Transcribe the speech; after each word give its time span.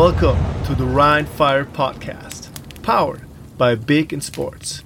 Welcome 0.00 0.38
to 0.66 0.74
the 0.74 0.86
Rhine 0.86 1.26
Fire 1.26 1.66
Podcast, 1.66 2.48
powered 2.80 3.20
by 3.58 3.76
Big 3.76 4.14
in 4.14 4.22
Sports. 4.22 4.82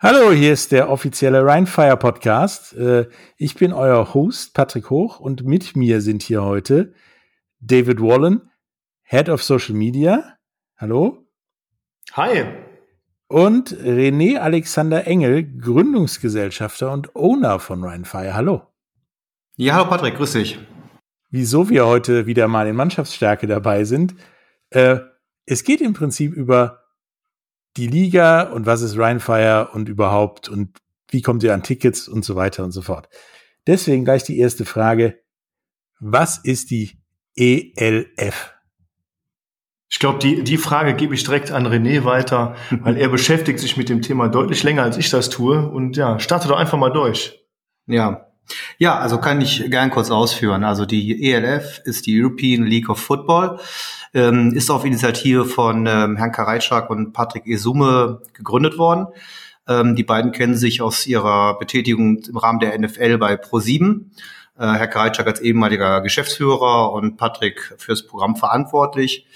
Hallo, 0.00 0.30
hier 0.30 0.52
ist 0.52 0.70
der 0.70 0.88
offizielle 0.88 1.44
Rheinfire 1.44 1.96
Podcast. 1.96 2.72
Äh, 2.74 3.08
ich 3.38 3.56
bin 3.56 3.72
euer 3.72 4.14
Host 4.14 4.54
Patrick 4.54 4.88
Hoch 4.88 5.18
und 5.18 5.42
mit 5.42 5.74
mir 5.74 6.00
sind 6.00 6.22
hier 6.22 6.44
heute 6.44 6.94
David 7.58 8.00
Wallen, 8.00 8.52
Head 9.02 9.30
of 9.30 9.42
Social 9.42 9.74
Media. 9.74 10.36
Hallo. 10.76 11.26
Hi. 12.12 12.44
Und 13.26 13.72
René 13.72 14.38
Alexander 14.38 15.08
Engel, 15.08 15.42
Gründungsgesellschafter 15.58 16.92
und 16.92 17.16
Owner 17.16 17.58
von 17.58 17.82
Rheinfire. 17.82 18.34
Hallo. 18.34 18.62
Ja, 19.56 19.74
hallo 19.74 19.88
Patrick, 19.88 20.14
grüß 20.14 20.34
dich. 20.34 20.60
Wieso 21.30 21.68
wir 21.68 21.84
heute 21.84 22.26
wieder 22.26 22.46
mal 22.46 22.68
in 22.68 22.76
Mannschaftsstärke 22.76 23.48
dabei 23.48 23.82
sind. 23.82 24.14
Äh, 24.76 25.00
es 25.46 25.64
geht 25.64 25.80
im 25.80 25.94
Prinzip 25.94 26.34
über 26.34 26.82
die 27.78 27.86
Liga 27.86 28.42
und 28.42 28.66
was 28.66 28.82
ist 28.82 28.98
Rheinfire 28.98 29.70
und 29.72 29.88
überhaupt 29.88 30.50
und 30.50 30.76
wie 31.08 31.22
kommt 31.22 31.42
ihr 31.42 31.54
an 31.54 31.62
Tickets 31.62 32.08
und 32.08 32.26
so 32.26 32.36
weiter 32.36 32.62
und 32.62 32.72
so 32.72 32.82
fort. 32.82 33.08
Deswegen 33.66 34.04
gleich 34.04 34.24
die 34.24 34.38
erste 34.38 34.66
Frage. 34.66 35.18
Was 35.98 36.36
ist 36.36 36.70
die 36.70 36.98
ELF? 37.36 38.52
Ich 39.88 39.98
glaube, 39.98 40.18
die, 40.18 40.44
die 40.44 40.58
Frage 40.58 40.94
gebe 40.94 41.14
ich 41.14 41.24
direkt 41.24 41.52
an 41.52 41.66
René 41.66 42.04
weiter, 42.04 42.54
weil 42.82 42.98
er 42.98 43.08
beschäftigt 43.08 43.60
sich 43.60 43.78
mit 43.78 43.88
dem 43.88 44.02
Thema 44.02 44.28
deutlich 44.28 44.62
länger, 44.62 44.82
als 44.82 44.98
ich 44.98 45.08
das 45.08 45.30
tue. 45.30 45.70
Und 45.70 45.96
ja, 45.96 46.18
starte 46.18 46.48
doch 46.48 46.58
einfach 46.58 46.76
mal 46.76 46.90
durch. 46.90 47.40
Ja. 47.86 48.26
Ja, 48.76 48.98
also 48.98 49.18
kann 49.18 49.40
ich 49.40 49.70
gern 49.70 49.90
kurz 49.90 50.10
ausführen. 50.10 50.64
Also 50.64 50.84
die 50.84 51.32
ELF 51.32 51.80
ist 51.84 52.06
die 52.06 52.20
European 52.20 52.64
League 52.64 52.90
of 52.90 53.00
Football 53.00 53.58
ähm, 54.16 54.52
ist 54.54 54.70
auf 54.70 54.86
Initiative 54.86 55.44
von 55.44 55.86
ähm, 55.86 56.16
Herrn 56.16 56.32
Kareitschak 56.32 56.88
und 56.88 57.12
Patrick 57.12 57.46
Esume 57.46 58.22
gegründet 58.32 58.78
worden. 58.78 59.08
Ähm, 59.68 59.94
die 59.94 60.04
beiden 60.04 60.32
kennen 60.32 60.56
sich 60.56 60.80
aus 60.80 61.06
ihrer 61.06 61.58
Betätigung 61.58 62.22
im 62.26 62.36
Rahmen 62.38 62.58
der 62.58 62.78
NFL 62.78 63.18
bei 63.18 63.34
Pro7. 63.34 64.06
Äh, 64.58 64.66
Herr 64.66 64.88
Kareitschak 64.88 65.26
als 65.26 65.40
ehemaliger 65.40 66.00
Geschäftsführer 66.00 66.92
und 66.92 67.18
Patrick 67.18 67.74
fürs 67.76 68.06
Programm 68.06 68.36
verantwortlich. 68.36 69.26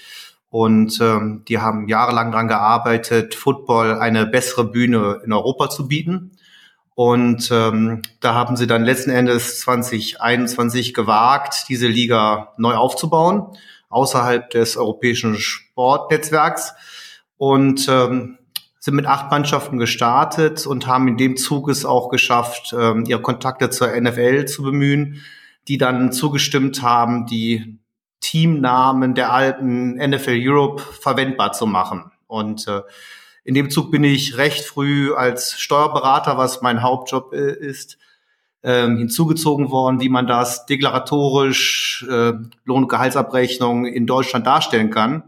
Und 0.49 0.99
ähm, 0.99 1.43
die 1.47 1.59
haben 1.59 1.87
jahrelang 1.87 2.31
daran 2.31 2.47
gearbeitet, 2.47 3.35
Football 3.35 3.99
eine 3.99 4.25
bessere 4.25 4.65
Bühne 4.65 5.21
in 5.23 5.31
Europa 5.31 5.69
zu 5.69 5.87
bieten. 5.87 6.31
Und 6.95 7.51
ähm, 7.51 8.01
da 8.19 8.33
haben 8.33 8.57
sie 8.57 8.67
dann 8.67 8.83
letzten 8.83 9.11
Endes 9.11 9.59
2021 9.59 10.95
gewagt, 10.95 11.65
diese 11.69 11.87
Liga 11.87 12.53
neu 12.57 12.73
aufzubauen 12.73 13.55
außerhalb 13.91 14.49
des 14.49 14.77
europäischen 14.77 15.35
Sportnetzwerks 15.37 16.73
und 17.37 17.87
ähm, 17.89 18.37
sind 18.79 18.95
mit 18.95 19.05
acht 19.05 19.29
Mannschaften 19.29 19.77
gestartet 19.77 20.65
und 20.65 20.87
haben 20.87 21.07
in 21.07 21.17
dem 21.17 21.37
Zug 21.37 21.69
es 21.69 21.85
auch 21.85 22.09
geschafft, 22.09 22.73
ähm, 22.77 23.05
ihre 23.05 23.21
Kontakte 23.21 23.69
zur 23.69 23.89
NFL 23.89 24.45
zu 24.45 24.63
bemühen, 24.63 25.21
die 25.67 25.77
dann 25.77 26.11
zugestimmt 26.11 26.81
haben, 26.81 27.27
die 27.27 27.77
Teamnamen 28.21 29.13
der 29.13 29.33
alten 29.33 29.95
NFL 29.95 30.39
Europe 30.41 30.81
verwendbar 30.81 31.51
zu 31.51 31.67
machen. 31.67 32.11
Und 32.27 32.67
äh, 32.67 32.81
in 33.43 33.53
dem 33.53 33.69
Zug 33.69 33.91
bin 33.91 34.03
ich 34.03 34.37
recht 34.37 34.63
früh 34.63 35.13
als 35.13 35.59
Steuerberater, 35.59 36.37
was 36.37 36.61
mein 36.61 36.81
Hauptjob 36.81 37.33
äh, 37.33 37.53
ist, 37.53 37.97
ähm, 38.63 38.97
hinzugezogen 38.97 39.71
worden, 39.71 40.01
wie 40.01 40.09
man 40.09 40.27
das 40.27 40.65
deklaratorisch 40.65 42.05
äh, 42.09 42.33
Lohn- 42.65 42.83
und 42.83 42.89
Gehaltsabrechnung 42.89 43.85
in 43.85 44.05
Deutschland 44.05 44.45
darstellen 44.45 44.89
kann. 44.89 45.23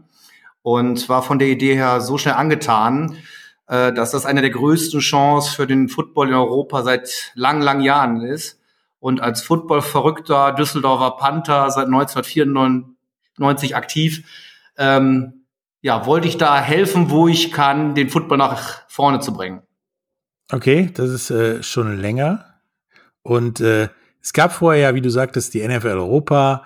Und 0.62 1.08
war 1.08 1.22
von 1.22 1.38
der 1.38 1.48
Idee 1.48 1.74
her 1.74 2.00
so 2.00 2.16
schnell 2.16 2.34
angetan, 2.34 3.16
äh, 3.66 3.92
dass 3.92 4.12
das 4.12 4.24
eine 4.26 4.40
der 4.40 4.50
größten 4.50 5.00
Chancen 5.00 5.54
für 5.54 5.66
den 5.66 5.88
Football 5.88 6.28
in 6.28 6.34
Europa 6.34 6.82
seit 6.82 7.32
langen, 7.34 7.62
langen 7.62 7.82
Jahren 7.82 8.20
ist. 8.22 8.60
Und 8.98 9.20
als 9.20 9.42
Football-verrückter 9.42 10.52
Düsseldorfer 10.52 11.16
Panther 11.18 11.70
seit 11.70 11.86
1994 11.86 13.76
aktiv, 13.76 14.26
ähm, 14.78 15.44
ja, 15.82 16.06
wollte 16.06 16.28
ich 16.28 16.38
da 16.38 16.58
helfen, 16.58 17.10
wo 17.10 17.28
ich 17.28 17.52
kann, 17.52 17.94
den 17.94 18.08
Football 18.08 18.38
nach 18.38 18.88
vorne 18.88 19.20
zu 19.20 19.34
bringen. 19.34 19.60
Okay, 20.50 20.90
das 20.94 21.10
ist 21.10 21.30
äh, 21.30 21.62
schon 21.62 21.98
länger. 21.98 22.53
Und 23.24 23.60
äh, 23.60 23.88
es 24.20 24.32
gab 24.32 24.52
vorher 24.52 24.82
ja, 24.82 24.94
wie 24.94 25.00
du 25.00 25.10
sagtest, 25.10 25.54
die 25.54 25.66
NFL 25.66 25.88
Europa. 25.88 26.64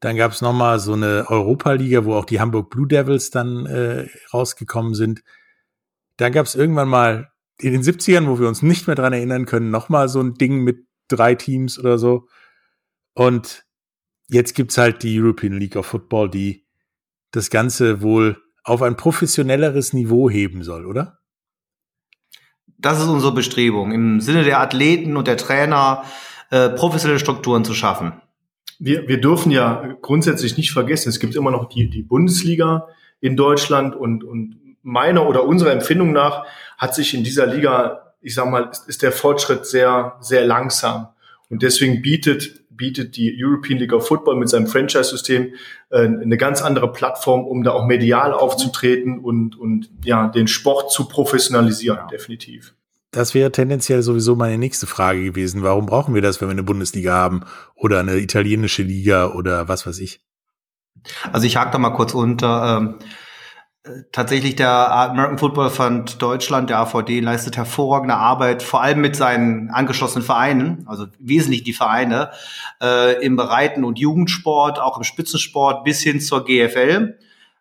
Dann 0.00 0.16
gab 0.16 0.32
es 0.32 0.42
nochmal 0.42 0.78
so 0.78 0.92
eine 0.92 1.24
Europa-Liga, 1.28 2.04
wo 2.04 2.14
auch 2.14 2.24
die 2.24 2.40
Hamburg 2.40 2.68
Blue 2.68 2.86
Devils 2.86 3.30
dann 3.30 3.66
äh, 3.66 4.08
rausgekommen 4.34 4.94
sind. 4.94 5.22
Dann 6.16 6.32
gab 6.32 6.46
es 6.46 6.54
irgendwann 6.54 6.88
mal 6.88 7.30
in 7.58 7.72
den 7.72 7.82
70ern, 7.82 8.26
wo 8.26 8.38
wir 8.38 8.48
uns 8.48 8.62
nicht 8.62 8.86
mehr 8.86 8.96
dran 8.96 9.12
erinnern 9.12 9.46
können, 9.46 9.70
nochmal 9.70 10.08
so 10.08 10.20
ein 10.20 10.34
Ding 10.34 10.62
mit 10.64 10.86
drei 11.08 11.34
Teams 11.34 11.78
oder 11.78 11.98
so. 11.98 12.26
Und 13.14 13.64
jetzt 14.28 14.54
gibt's 14.54 14.78
halt 14.78 15.02
die 15.02 15.20
European 15.20 15.58
League 15.58 15.76
of 15.76 15.86
Football, 15.86 16.30
die 16.30 16.66
das 17.30 17.50
Ganze 17.50 18.02
wohl 18.02 18.42
auf 18.64 18.82
ein 18.82 18.96
professionelleres 18.96 19.92
Niveau 19.92 20.28
heben 20.28 20.62
soll, 20.62 20.86
oder? 20.86 21.19
Das 22.80 23.00
ist 23.00 23.08
unsere 23.08 23.32
Bestrebung, 23.32 23.92
im 23.92 24.20
Sinne 24.20 24.44
der 24.44 24.60
Athleten 24.60 25.16
und 25.16 25.28
der 25.28 25.36
Trainer 25.36 26.04
äh, 26.50 26.70
professionelle 26.70 27.20
Strukturen 27.20 27.64
zu 27.64 27.74
schaffen. 27.74 28.12
Wir, 28.78 29.06
wir 29.06 29.20
dürfen 29.20 29.52
ja 29.52 29.94
grundsätzlich 30.00 30.56
nicht 30.56 30.72
vergessen, 30.72 31.10
es 31.10 31.20
gibt 31.20 31.34
immer 31.34 31.50
noch 31.50 31.68
die, 31.68 31.90
die 31.90 32.02
Bundesliga 32.02 32.88
in 33.20 33.36
Deutschland 33.36 33.94
und, 33.94 34.24
und 34.24 34.56
meiner 34.82 35.28
oder 35.28 35.44
unserer 35.44 35.72
Empfindung 35.72 36.12
nach 36.12 36.44
hat 36.78 36.94
sich 36.94 37.12
in 37.12 37.22
dieser 37.22 37.46
Liga, 37.46 38.14
ich 38.22 38.34
sag 38.34 38.50
mal, 38.50 38.70
ist, 38.70 38.88
ist 38.88 39.02
der 39.02 39.12
Fortschritt 39.12 39.66
sehr, 39.66 40.16
sehr 40.20 40.46
langsam. 40.46 41.08
Und 41.50 41.62
deswegen 41.62 42.00
bietet, 42.00 42.59
bietet 42.80 43.14
die 43.16 43.36
European 43.38 43.78
League 43.78 43.92
of 43.92 44.08
Football 44.08 44.36
mit 44.36 44.48
seinem 44.48 44.66
Franchise-System 44.66 45.52
äh, 45.90 45.98
eine 45.98 46.38
ganz 46.38 46.62
andere 46.62 46.90
Plattform, 46.90 47.44
um 47.44 47.62
da 47.62 47.72
auch 47.72 47.86
medial 47.86 48.32
aufzutreten 48.32 49.18
und, 49.18 49.56
und 49.58 49.90
ja, 50.02 50.28
den 50.28 50.48
Sport 50.48 50.90
zu 50.90 51.06
professionalisieren, 51.06 51.98
ja. 51.98 52.06
definitiv. 52.06 52.74
Das 53.10 53.34
wäre 53.34 53.52
tendenziell 53.52 54.02
sowieso 54.02 54.34
meine 54.34 54.56
nächste 54.56 54.86
Frage 54.86 55.22
gewesen. 55.22 55.62
Warum 55.62 55.84
brauchen 55.84 56.14
wir 56.14 56.22
das, 56.22 56.40
wenn 56.40 56.48
wir 56.48 56.52
eine 56.52 56.62
Bundesliga 56.62 57.12
haben 57.12 57.42
oder 57.74 58.00
eine 58.00 58.16
italienische 58.16 58.82
Liga 58.82 59.26
oder 59.34 59.68
was 59.68 59.86
weiß 59.86 59.98
ich? 59.98 60.20
Also 61.30 61.46
ich 61.46 61.58
hake 61.58 61.72
da 61.72 61.78
mal 61.78 61.90
kurz 61.90 62.14
unter. 62.14 62.78
Ähm 62.78 62.94
tatsächlich 64.12 64.56
der 64.56 64.92
American 64.92 65.38
Football 65.38 65.70
Fund 65.70 66.20
Deutschland, 66.20 66.70
der 66.70 66.78
AVD, 66.80 67.20
leistet 67.20 67.56
hervorragende 67.56 68.14
Arbeit, 68.14 68.62
vor 68.62 68.82
allem 68.82 69.00
mit 69.00 69.16
seinen 69.16 69.70
angeschlossenen 69.70 70.24
Vereinen, 70.24 70.84
also 70.86 71.06
wesentlich 71.18 71.62
die 71.62 71.72
Vereine, 71.72 72.30
äh, 72.82 73.24
im 73.24 73.36
Breiten- 73.36 73.84
und 73.84 73.98
Jugendsport, 73.98 74.78
auch 74.78 74.98
im 74.98 75.04
Spitzensport 75.04 75.84
bis 75.84 76.02
hin 76.02 76.20
zur 76.20 76.44
GFL. 76.44 77.18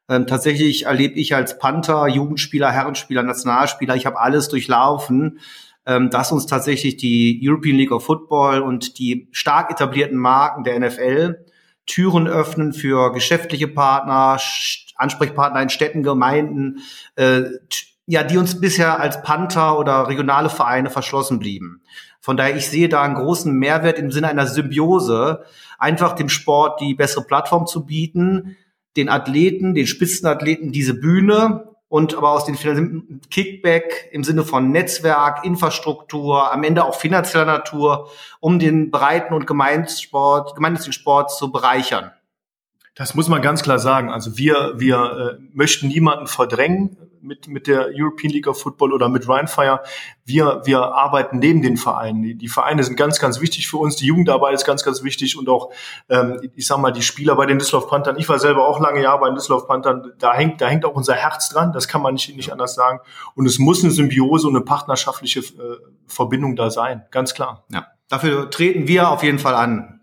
Ähm, 0.09 0.27
tatsächlich 0.27 0.87
erlebe 0.87 1.15
ich 1.15 1.35
als 1.35 1.57
Panther, 1.57 2.07
Jugendspieler, 2.07 2.71
Herrenspieler, 2.71 3.23
Nationalspieler, 3.23 3.95
ich 3.95 4.05
habe 4.05 4.19
alles 4.19 4.49
durchlaufen, 4.49 5.39
ähm, 5.85 6.09
dass 6.09 6.31
uns 6.31 6.47
tatsächlich 6.47 6.97
die 6.97 7.39
European 7.43 7.77
League 7.77 7.91
of 7.91 8.05
Football 8.05 8.61
und 8.61 8.99
die 8.99 9.29
stark 9.31 9.71
etablierten 9.71 10.17
Marken 10.17 10.63
der 10.63 10.79
NFL 10.79 11.45
Türen 11.85 12.27
öffnen 12.27 12.73
für 12.73 13.11
geschäftliche 13.11 13.67
Partner, 13.67 14.37
Ansprechpartner 14.99 15.61
in 15.61 15.69
Städten, 15.69 16.03
Gemeinden, 16.03 16.81
äh, 17.15 17.43
ja, 18.05 18.23
die 18.23 18.37
uns 18.37 18.59
bisher 18.59 18.99
als 18.99 19.21
Panther 19.21 19.77
oder 19.77 20.07
regionale 20.07 20.49
Vereine 20.49 20.89
verschlossen 20.89 21.39
blieben. 21.39 21.81
Von 22.21 22.37
daher, 22.37 22.55
ich 22.55 22.67
sehe 22.67 22.89
da 22.89 23.03
einen 23.03 23.15
großen 23.15 23.53
Mehrwert 23.53 23.99
im 23.99 24.11
Sinne 24.11 24.29
einer 24.29 24.47
Symbiose, 24.47 25.45
einfach 25.77 26.13
dem 26.13 26.27
Sport 26.27 26.81
die 26.81 26.95
bessere 26.95 27.23
Plattform 27.23 27.67
zu 27.67 27.85
bieten, 27.85 28.57
den 28.97 29.09
Athleten, 29.09 29.75
den 29.75 29.87
Spitzenathleten 29.87 30.71
diese 30.71 30.95
Bühne 30.95 31.69
und 31.87 32.15
aber 32.15 32.31
aus 32.31 32.45
den 32.45 33.21
Kickback 33.29 34.09
im 34.11 34.23
Sinne 34.23 34.43
von 34.43 34.71
Netzwerk, 34.71 35.45
Infrastruktur, 35.45 36.53
am 36.53 36.63
Ende 36.63 36.85
auch 36.85 36.95
finanzieller 36.95 37.45
Natur, 37.45 38.09
um 38.39 38.59
den 38.59 38.91
breiten 38.91 39.33
und 39.33 39.47
Gemeinsport, 39.47 40.55
gemeinnützigen 40.55 40.93
Sport 40.93 41.31
zu 41.31 41.51
bereichern. 41.51 42.11
Das 42.99 43.15
muss 43.15 43.29
man 43.29 43.41
ganz 43.41 43.63
klar 43.63 43.79
sagen. 43.79 44.09
Also 44.09 44.37
wir, 44.37 44.73
wir 44.75 45.37
äh, 45.39 45.43
möchten 45.53 45.87
niemanden 45.87 46.27
verdrängen 46.27 46.97
mit, 47.21 47.47
mit 47.47 47.65
der 47.67 47.91
European 47.95 48.33
League 48.33 48.45
of 48.45 48.59
Football 48.59 48.91
oder 48.91 49.07
mit 49.07 49.25
Rheinfire. 49.25 49.83
Wir, 50.25 50.63
wir 50.65 50.81
arbeiten 50.81 51.39
neben 51.39 51.61
den 51.61 51.77
Vereinen. 51.77 52.21
Die, 52.23 52.35
die 52.35 52.49
Vereine 52.49 52.83
sind 52.83 52.97
ganz, 52.97 53.21
ganz 53.21 53.39
wichtig 53.39 53.69
für 53.69 53.77
uns. 53.77 53.95
Die 53.95 54.05
Jugendarbeit 54.05 54.53
ist 54.53 54.65
ganz, 54.65 54.83
ganz 54.83 55.01
wichtig 55.01 55.37
und 55.37 55.47
auch, 55.47 55.71
ähm, 56.09 56.41
ich 56.57 56.67
sag 56.67 56.79
mal, 56.79 56.91
die 56.91 57.01
Spieler 57.01 57.37
bei 57.37 57.45
den 57.45 57.57
Düsseldorf 57.57 57.87
Panthern. 57.87 58.17
Ich 58.19 58.27
war 58.27 58.37
selber 58.37 58.67
auch 58.67 58.81
lange 58.81 59.01
Jahre 59.01 59.21
bei 59.21 59.29
den 59.29 59.35
Düsseldorf 59.35 59.65
Panthern. 59.65 60.11
Da 60.19 60.33
hängt, 60.33 60.59
da 60.59 60.67
hängt 60.67 60.83
auch 60.83 60.93
unser 60.93 61.15
Herz 61.15 61.47
dran. 61.47 61.71
Das 61.71 61.87
kann 61.87 62.01
man 62.01 62.15
nicht, 62.15 62.35
nicht 62.35 62.51
anders 62.51 62.75
sagen. 62.75 62.99
Und 63.33 63.45
es 63.45 63.59
muss 63.59 63.81
eine 63.81 63.93
Symbiose 63.93 64.45
und 64.45 64.57
eine 64.57 64.65
partnerschaftliche 64.65 65.39
äh, 65.39 65.77
Verbindung 66.05 66.57
da 66.57 66.69
sein. 66.69 67.05
Ganz 67.11 67.33
klar. 67.33 67.63
Ja. 67.71 67.87
Dafür 68.09 68.49
treten 68.49 68.89
wir 68.89 69.09
auf 69.09 69.23
jeden 69.23 69.39
Fall 69.39 69.55
an. 69.55 70.01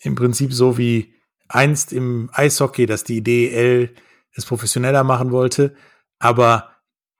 Im 0.00 0.14
Prinzip 0.14 0.54
so 0.54 0.78
wie 0.78 1.12
einst 1.54 1.92
im 1.92 2.30
Eishockey, 2.32 2.86
dass 2.86 3.04
die 3.04 3.22
DEL 3.22 3.94
es 4.34 4.46
professioneller 4.46 5.04
machen 5.04 5.30
wollte, 5.30 5.74
aber 6.18 6.70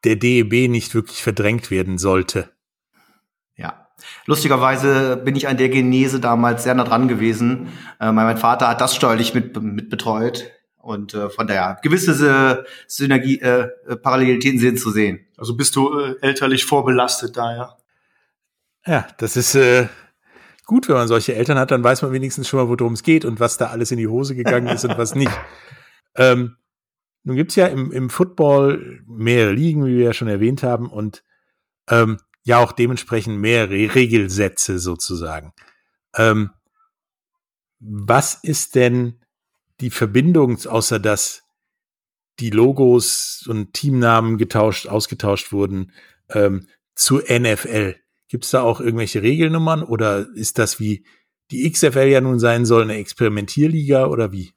der 0.05 0.17
DEB 0.17 0.69
nicht 0.69 0.95
wirklich 0.95 1.23
verdrängt 1.23 1.71
werden 1.71 1.99
sollte. 1.99 2.51
Ja. 3.57 3.89
Lustigerweise 4.27 5.17
bin 5.17 5.37
ich 5.37 5.47
an 5.47 5.59
der 5.59 5.69
Genese 5.69 6.19
damals 6.19 6.65
sehr 6.65 6.75
nah 6.75 6.85
dran 6.85 7.09
gewesen. 7.09 7.73
Äh, 8.01 8.11
mein 8.11 8.39
Vater 8.39 8.69
hat 8.69 8.81
das 8.81 8.97
steuerlich 8.97 9.35
mit, 9.35 9.61
mit 9.63 9.91
betreut. 9.91 10.51
Und 10.79 11.15
äh, 11.15 11.31
von 11.31 11.47
daher 11.47 11.79
gewisse 11.81 12.65
Synergie, 12.89 13.41
äh, 13.41 13.69
Parallelitäten 14.03 14.59
sind 14.59 14.81
zu 14.81 14.91
sehen. 14.91 15.25
Also 15.37 15.57
bist 15.57 15.77
du 15.77 15.97
äh, 15.97 16.17
elterlich 16.23 16.65
vorbelastet 16.65 17.37
da, 17.37 17.55
ja? 17.55 17.77
Ja, 18.85 19.07
das 19.19 19.37
ist 19.37 19.55
äh, 19.55 19.87
gut, 20.67 20.89
wenn 20.89 20.97
man 20.97 21.09
solche 21.09 21.35
Eltern 21.35 21.59
hat, 21.59 21.71
dann 21.71 21.85
weiß 21.85 22.03
man 22.03 22.13
wenigstens 22.13 22.49
schon 22.49 22.61
mal, 22.61 22.69
worum 22.69 22.93
es 22.95 23.03
geht 23.03 23.25
und 23.25 23.41
was 23.41 23.59
da 23.59 23.67
alles 23.69 23.91
in 23.91 23.99
die 23.99 24.09
Hose 24.09 24.35
gegangen 24.35 24.69
ist 24.69 24.85
und 24.85 24.99
was 24.99 25.15
nicht. 25.15 25.33
Ähm, 26.15 26.59
nun 27.25 27.37
gibt's 27.37 27.57
ja 27.57 27.69
im, 27.69 27.91
im 27.91 28.11
Football 28.11 29.03
mehrere 29.07 29.53
Ligen, 29.53 29.87
wie 29.87 29.97
wir 29.97 30.05
ja 30.05 30.13
schon 30.13 30.29
erwähnt 30.29 30.63
haben, 30.63 30.91
und 30.91 31.25
ähm, 31.89 32.19
ja 32.45 32.59
auch 32.59 32.73
dementsprechend 32.73 33.39
mehrere 33.39 33.95
Regelsätze 33.95 34.79
sozusagen. 34.79 35.55
Ähm, 36.15 36.51
was 37.79 38.35
ist 38.35 38.75
denn 38.75 39.21
die 39.81 39.91
Verbindung, 39.91 40.59
außer 40.67 40.99
dass 40.99 41.45
die 42.41 42.51
Logos 42.51 43.45
und 43.49 43.73
Teamnamen 43.73 44.39
getauscht, 44.39 44.87
ausgetauscht 44.87 45.53
wurden, 45.53 45.93
ähm, 46.29 46.67
zu 46.95 47.19
NFL? 47.19 48.02
Gibt 48.33 48.47
es 48.47 48.51
da 48.51 48.63
auch 48.63 48.81
irgendwelche 48.81 49.23
Regelnummern 49.23 49.83
oder 49.83 50.27
ist 50.35 50.59
das 50.59 50.81
wie 50.81 51.05
die 51.51 51.71
XFL 51.71 52.09
ja 52.09 52.23
nun 52.23 52.39
sein 52.39 52.65
soll, 52.65 52.85
eine 52.85 52.95
Experimentierliga 52.95 54.07
oder 54.07 54.33
wie? 54.33 54.55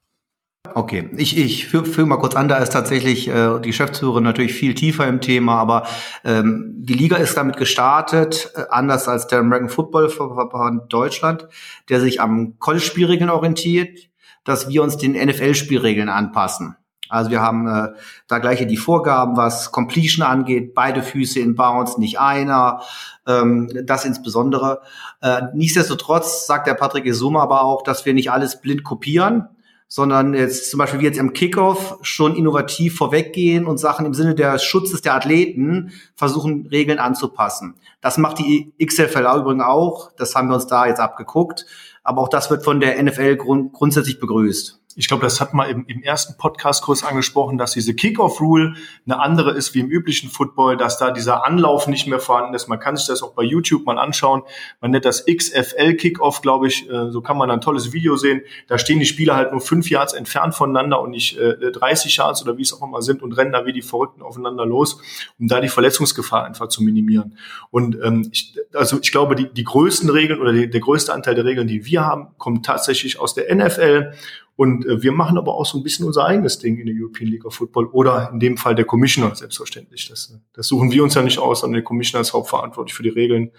Okay, 0.73 1.09
ich, 1.17 1.37
ich 1.37 1.67
führ 1.67 2.05
mal 2.05 2.15
kurz 2.15 2.37
an, 2.37 2.47
da 2.47 2.59
ist 2.59 2.71
tatsächlich 2.71 3.27
äh, 3.27 3.59
die 3.59 3.67
Geschäftsführerin 3.67 4.23
natürlich 4.23 4.53
viel 4.53 4.75
tiefer 4.75 5.05
im 5.09 5.19
Thema, 5.19 5.57
aber 5.57 5.87
ähm, 6.23 6.73
die 6.77 6.93
Liga 6.93 7.17
ist 7.17 7.35
damit 7.35 7.57
gestartet, 7.57 8.53
äh, 8.55 8.63
anders 8.69 9.09
als 9.09 9.27
der 9.27 9.39
American 9.39 9.67
Football 9.67 10.07
Verband 10.07 10.93
Deutschland, 10.93 11.49
der 11.89 11.99
sich 11.99 12.21
am 12.21 12.57
College-Spielregeln 12.59 13.29
orientiert, 13.29 14.09
dass 14.45 14.69
wir 14.69 14.83
uns 14.83 14.95
den 14.95 15.21
NFL-Spielregeln 15.21 16.07
anpassen. 16.07 16.77
Also 17.15 17.31
wir 17.31 17.41
haben 17.41 17.67
äh, 17.67 17.93
da 18.27 18.39
gleiche 18.39 18.67
die 18.67 18.77
Vorgaben, 18.77 19.37
was 19.37 19.71
Completion 19.71 20.25
angeht, 20.25 20.73
beide 20.73 21.01
Füße 21.01 21.39
in 21.39 21.55
Bounce, 21.55 21.99
nicht 21.99 22.19
einer, 22.19 22.81
ähm, 23.25 23.69
das 23.85 24.05
insbesondere. 24.05 24.81
Äh, 25.21 25.43
nichtsdestotrotz 25.53 26.45
sagt 26.45 26.67
der 26.67 26.73
Patrick 26.73 27.05
Isuma 27.05 27.41
aber 27.41 27.63
auch, 27.63 27.83
dass 27.83 28.05
wir 28.05 28.13
nicht 28.13 28.31
alles 28.31 28.61
blind 28.61 28.83
kopieren, 28.83 29.47
sondern 29.87 30.33
jetzt 30.33 30.69
zum 30.69 30.79
Beispiel 30.79 30.99
wie 30.99 31.05
jetzt 31.05 31.17
im 31.17 31.33
Kickoff 31.33 31.97
schon 32.01 32.35
innovativ 32.35 32.97
vorweggehen 32.97 33.65
und 33.65 33.77
Sachen 33.77 34.05
im 34.05 34.13
Sinne 34.13 34.35
des 34.35 34.63
Schutzes 34.63 35.01
der 35.01 35.15
Athleten 35.15 35.91
versuchen, 36.15 36.67
Regeln 36.67 36.99
anzupassen. 36.99 37.75
Das 38.01 38.17
macht 38.17 38.39
die 38.39 38.73
XFL 38.83 39.27
übrigens 39.39 39.63
auch. 39.63 40.11
Das 40.17 40.35
haben 40.35 40.49
wir 40.49 40.55
uns 40.55 40.67
da 40.67 40.85
jetzt 40.85 40.99
abgeguckt. 40.99 41.65
Aber 42.03 42.21
auch 42.21 42.29
das 42.29 42.49
wird 42.51 42.63
von 42.63 42.79
der 42.79 43.01
NFL 43.01 43.37
grund 43.37 43.73
grundsätzlich 43.73 44.19
begrüßt 44.19 44.79
ich 44.95 45.07
glaube, 45.09 45.23
das 45.23 45.41
hat 45.41 45.53
man 45.53 45.69
im, 45.69 45.85
im 45.87 46.01
ersten 46.01 46.37
Podcast-Kurs 46.37 47.03
angesprochen, 47.03 47.57
dass 47.57 47.73
diese 47.73 47.93
Kickoff-Rule 47.93 48.75
eine 49.05 49.19
andere 49.19 49.51
ist 49.51 49.73
wie 49.73 49.81
im 49.81 49.89
üblichen 49.89 50.29
Football, 50.29 50.77
dass 50.77 50.97
da 50.97 51.11
dieser 51.11 51.45
Anlauf 51.45 51.87
nicht 51.87 52.07
mehr 52.07 52.19
vorhanden 52.19 52.53
ist. 52.53 52.67
Man 52.67 52.79
kann 52.79 52.95
sich 52.95 53.05
das 53.05 53.21
auch 53.21 53.33
bei 53.33 53.43
YouTube 53.43 53.85
mal 53.85 53.99
anschauen. 53.99 54.43
Man 54.79 54.91
nennt 54.91 55.03
das 55.03 55.25
XFL 55.25 55.95
Kickoff, 55.95 56.41
glaube 56.41 56.67
ich. 56.67 56.89
Äh, 56.89 57.11
so 57.11 57.21
kann 57.21 57.37
man 57.37 57.51
ein 57.51 57.59
tolles 57.59 57.91
Video 57.91 58.15
sehen. 58.15 58.41
Da 58.67 58.77
stehen 58.77 58.99
die 58.99 59.05
Spieler 59.05 59.35
halt 59.35 59.51
nur 59.51 59.59
fünf 59.59 59.89
Yards 59.89 60.13
entfernt 60.13 60.55
voneinander 60.55 61.01
und 61.01 61.09
nicht 61.11 61.37
äh, 61.37 61.71
30 61.71 62.15
Yards 62.15 62.41
oder 62.43 62.57
wie 62.57 62.61
es 62.61 62.73
auch 62.73 62.87
immer 62.87 63.01
sind 63.01 63.21
und 63.21 63.33
rennen 63.33 63.51
da 63.51 63.65
wie 63.65 63.73
die 63.73 63.81
Verrückten 63.81 64.21
aufeinander 64.21 64.65
los, 64.65 65.01
um 65.39 65.47
da 65.47 65.59
die 65.59 65.69
Verletzungsgefahr 65.69 66.45
einfach 66.45 66.69
zu 66.69 66.81
minimieren. 66.81 67.37
Und 67.69 67.97
ähm, 68.01 68.29
ich, 68.31 68.57
also 68.73 68.99
ich 69.01 69.11
glaube, 69.11 69.35
die, 69.35 69.51
die 69.51 69.65
größten 69.65 70.09
Regeln 70.09 70.39
oder 70.39 70.53
die, 70.53 70.69
der 70.69 70.81
größte 70.81 71.13
Anteil 71.13 71.35
der 71.35 71.43
Regeln, 71.43 71.67
die 71.67 71.85
wir 71.85 72.05
haben, 72.05 72.29
kommt 72.37 72.65
tatsächlich 72.65 73.19
aus 73.19 73.33
der 73.33 73.53
NFL 73.53 74.13
und 74.55 74.85
äh, 74.85 75.01
wir 75.03 75.11
machen 75.11 75.37
aber 75.37 75.55
auch 75.55 75.65
so 75.65 75.77
ein 75.77 75.83
bisschen 75.83 76.05
unser 76.05 76.25
eigenes 76.25 76.59
Ding 76.59 76.77
in 76.77 76.85
der 76.85 76.95
European 76.97 77.29
League 77.29 77.45
of 77.45 77.55
Football 77.55 77.87
oder 77.87 78.29
in 78.31 78.39
dem 78.39 78.57
Fall 78.57 78.75
der 78.75 78.85
Commissioner 78.85 79.35
selbstverständlich. 79.35 80.07
Das, 80.09 80.39
das 80.53 80.67
suchen 80.67 80.91
wir 80.91 81.03
uns 81.03 81.13
ja 81.13 81.21
nicht 81.21 81.39
aus, 81.39 81.61
sondern 81.61 81.75
der 81.75 81.83
Commissioner 81.83 82.21
ist 82.21 82.33
hauptverantwortlich 82.33 82.93
für 82.93 83.03
die 83.03 83.09
Regeln. 83.09 83.51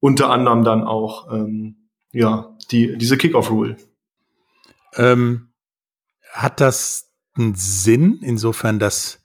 Unter 0.00 0.30
anderem 0.30 0.64
dann 0.64 0.82
auch 0.82 1.32
ähm, 1.32 1.76
ja 2.12 2.56
die 2.70 2.98
diese 2.98 3.16
Kickoff-Rule. 3.16 3.76
Ähm, 4.96 5.48
hat 6.32 6.60
das 6.60 7.12
einen 7.36 7.54
Sinn, 7.54 8.18
insofern, 8.22 8.78
dass 8.78 9.20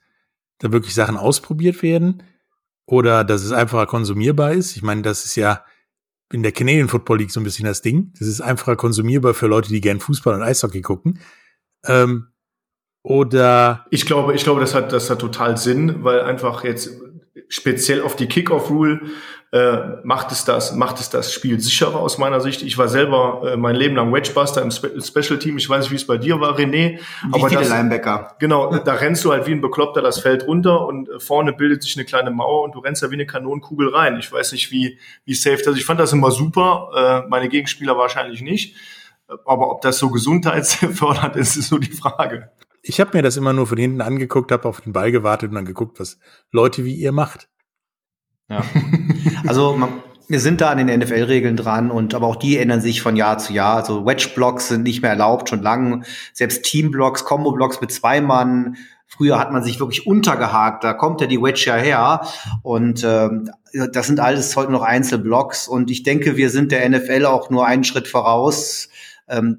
da 0.58 0.72
wirklich 0.72 0.94
Sachen 0.94 1.16
ausprobiert 1.16 1.82
werden 1.82 2.22
oder 2.86 3.24
dass 3.24 3.42
es 3.42 3.52
einfacher 3.52 3.86
konsumierbar 3.86 4.52
ist? 4.52 4.76
Ich 4.76 4.82
meine, 4.82 5.02
das 5.02 5.24
ist 5.24 5.36
ja 5.36 5.64
in 6.32 6.42
der 6.42 6.52
Canadian 6.52 6.88
Football 6.88 7.18
League 7.18 7.30
so 7.30 7.40
ein 7.40 7.44
bisschen 7.44 7.64
das 7.64 7.82
Ding. 7.82 8.12
Das 8.18 8.28
ist 8.28 8.40
einfacher 8.40 8.76
konsumierbar 8.76 9.34
für 9.34 9.46
Leute, 9.46 9.68
die 9.68 9.80
gern 9.80 10.00
Fußball 10.00 10.34
und 10.34 10.42
Eishockey 10.42 10.80
gucken. 10.80 11.20
Ähm, 11.86 12.28
oder 13.02 13.86
ich 13.90 14.04
glaube, 14.04 14.34
ich 14.34 14.44
glaube, 14.44 14.60
das 14.60 14.74
hat 14.74 14.92
das 14.92 15.08
hat 15.08 15.20
total 15.20 15.56
Sinn, 15.56 16.04
weil 16.04 16.20
einfach 16.20 16.64
jetzt 16.64 17.00
speziell 17.50 18.00
auf 18.00 18.16
die 18.16 18.26
Kickoff-Rule 18.26 19.00
äh, 19.52 19.78
macht 20.04 20.30
es 20.30 20.44
das, 20.44 20.76
macht 20.76 21.00
es 21.00 21.10
das 21.10 21.32
Spiel 21.32 21.58
sicherer 21.58 21.96
aus 21.96 22.18
meiner 22.18 22.40
Sicht. 22.40 22.62
Ich 22.62 22.78
war 22.78 22.86
selber 22.86 23.42
äh, 23.44 23.56
mein 23.56 23.74
Leben 23.74 23.96
lang 23.96 24.12
Wedgebuster 24.12 24.62
im 24.62 24.70
Spe 24.70 24.92
Special 25.02 25.40
Team. 25.40 25.58
Ich 25.58 25.68
weiß 25.68 25.84
nicht, 25.84 25.90
wie 25.90 25.96
es 25.96 26.06
bei 26.06 26.18
dir 26.18 26.40
war, 26.40 26.56
René. 26.56 27.00
Wie 27.00 27.34
aber 27.34 27.50
das, 27.50 27.68
Linebacker. 27.68 28.36
Genau, 28.38 28.76
da 28.76 28.94
rennst 28.94 29.24
du 29.24 29.32
halt 29.32 29.48
wie 29.48 29.52
ein 29.52 29.60
Bekloppter 29.60 30.02
das 30.02 30.20
Feld 30.20 30.46
runter 30.46 30.86
und 30.86 31.08
äh, 31.08 31.18
vorne 31.18 31.52
bildet 31.52 31.82
sich 31.82 31.96
eine 31.96 32.04
kleine 32.04 32.30
Mauer 32.30 32.62
und 32.62 32.76
du 32.76 32.78
rennst 32.78 33.02
da 33.02 33.10
wie 33.10 33.14
eine 33.14 33.26
Kanonenkugel 33.26 33.88
rein. 33.88 34.18
Ich 34.20 34.30
weiß 34.30 34.52
nicht, 34.52 34.70
wie, 34.70 34.98
wie 35.24 35.34
safe 35.34 35.60
das. 35.64 35.76
Ich 35.76 35.84
fand 35.84 35.98
das 35.98 36.12
immer 36.12 36.30
super. 36.30 37.24
Äh, 37.24 37.28
meine 37.28 37.48
Gegenspieler 37.48 37.98
wahrscheinlich 37.98 38.42
nicht. 38.42 38.76
Aber 39.44 39.72
ob 39.72 39.80
das 39.80 39.98
so 39.98 40.10
gesundheitsfördernd 40.10 41.34
ist, 41.36 41.56
ist 41.56 41.68
so 41.68 41.78
die 41.78 41.90
Frage. 41.90 42.50
Ich 42.82 43.00
habe 43.00 43.16
mir 43.16 43.22
das 43.22 43.36
immer 43.36 43.52
nur 43.52 43.66
von 43.66 43.78
hinten 43.78 44.00
angeguckt, 44.00 44.52
habe 44.52 44.68
auf 44.68 44.80
den 44.80 44.92
Ball 44.92 45.12
gewartet 45.12 45.50
und 45.50 45.56
dann 45.56 45.64
geguckt, 45.64 46.00
was 46.00 46.18
Leute 46.50 46.84
wie 46.84 46.94
ihr 46.94 47.12
macht. 47.12 47.48
Ja. 48.48 48.64
Also 49.46 49.76
man, 49.76 50.02
wir 50.28 50.38
sind 50.40 50.60
da 50.60 50.70
an 50.70 50.78
den 50.78 51.00
NFL-Regeln 51.00 51.56
dran 51.56 51.90
und 51.90 52.14
aber 52.14 52.28
auch 52.28 52.36
die 52.36 52.56
ändern 52.56 52.80
sich 52.80 53.02
von 53.02 53.16
Jahr 53.16 53.38
zu 53.38 53.52
Jahr. 53.52 53.76
Also 53.76 54.06
Wedge-Blocks 54.06 54.68
sind 54.68 54.84
nicht 54.84 55.02
mehr 55.02 55.10
erlaubt, 55.10 55.48
schon 55.48 55.60
lang. 55.62 56.04
Selbst 56.32 56.62
Team-Blocks, 56.62 57.24
Combo-Blocks 57.24 57.80
mit 57.80 57.90
zwei 57.90 58.20
Mann. 58.20 58.76
Früher 59.08 59.40
hat 59.40 59.50
man 59.50 59.64
sich 59.64 59.80
wirklich 59.80 60.06
untergehakt, 60.06 60.84
da 60.84 60.92
kommt 60.92 61.20
ja 61.20 61.26
die 61.26 61.42
Wedge 61.42 61.64
ja 61.66 61.74
her. 61.74 62.20
Und 62.62 63.02
ähm, 63.02 63.50
das 63.92 64.06
sind 64.06 64.20
alles 64.20 64.54
heute 64.54 64.70
noch 64.70 64.82
Einzelblocks. 64.82 65.66
Und 65.66 65.90
ich 65.90 66.04
denke, 66.04 66.36
wir 66.36 66.48
sind 66.50 66.70
der 66.70 66.88
NFL 66.88 67.26
auch 67.26 67.50
nur 67.50 67.66
einen 67.66 67.82
Schritt 67.82 68.06
voraus. 68.06 68.88
Ähm, 69.28 69.58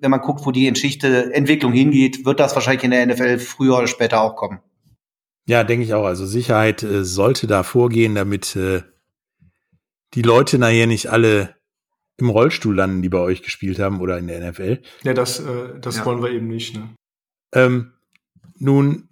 wenn 0.00 0.10
man 0.10 0.20
guckt, 0.20 0.44
wo 0.44 0.50
die 0.50 0.70
Geschichte 0.70 1.32
Entwicklung 1.32 1.72
hingeht, 1.72 2.24
wird 2.24 2.40
das 2.40 2.54
wahrscheinlich 2.54 2.84
in 2.84 2.90
der 2.90 3.06
NFL 3.06 3.38
früher 3.38 3.78
oder 3.78 3.86
später 3.86 4.20
auch 4.20 4.36
kommen. 4.36 4.60
Ja, 5.46 5.64
denke 5.64 5.84
ich 5.84 5.94
auch. 5.94 6.04
Also 6.04 6.26
Sicherheit 6.26 6.82
äh, 6.82 7.04
sollte 7.04 7.46
da 7.46 7.62
vorgehen, 7.62 8.14
damit 8.14 8.54
äh, 8.54 8.82
die 10.14 10.22
Leute 10.22 10.58
nachher 10.58 10.86
nicht 10.86 11.08
alle 11.08 11.56
im 12.18 12.30
Rollstuhl 12.30 12.74
landen, 12.74 13.02
die 13.02 13.08
bei 13.08 13.18
euch 13.18 13.42
gespielt 13.42 13.78
haben 13.78 14.00
oder 14.00 14.18
in 14.18 14.26
der 14.26 14.50
NFL. 14.50 14.82
Ja, 15.04 15.14
das, 15.14 15.40
äh, 15.40 15.78
das 15.80 15.98
ja. 15.98 16.04
wollen 16.04 16.22
wir 16.22 16.30
eben 16.30 16.48
nicht. 16.48 16.76
Ne? 16.76 16.90
Ähm, 17.54 17.92
nun 18.58 19.08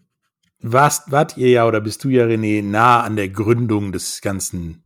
warst, 0.60 1.10
wart 1.10 1.36
ihr 1.36 1.48
ja 1.48 1.66
oder 1.66 1.80
bist 1.80 2.02
du 2.04 2.08
ja, 2.08 2.24
René, 2.24 2.62
nah 2.62 3.02
an 3.02 3.16
der 3.16 3.28
Gründung 3.28 3.92
des 3.92 4.20
Ganzen 4.20 4.84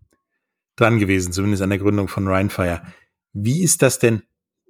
dran 0.76 0.98
gewesen, 0.98 1.32
zumindest 1.32 1.62
an 1.62 1.70
der 1.70 1.78
Gründung 1.78 2.08
von 2.08 2.28
Rheinfire. 2.28 2.82
Wie 3.32 3.62
ist 3.62 3.82
das 3.82 3.98
denn 3.98 4.22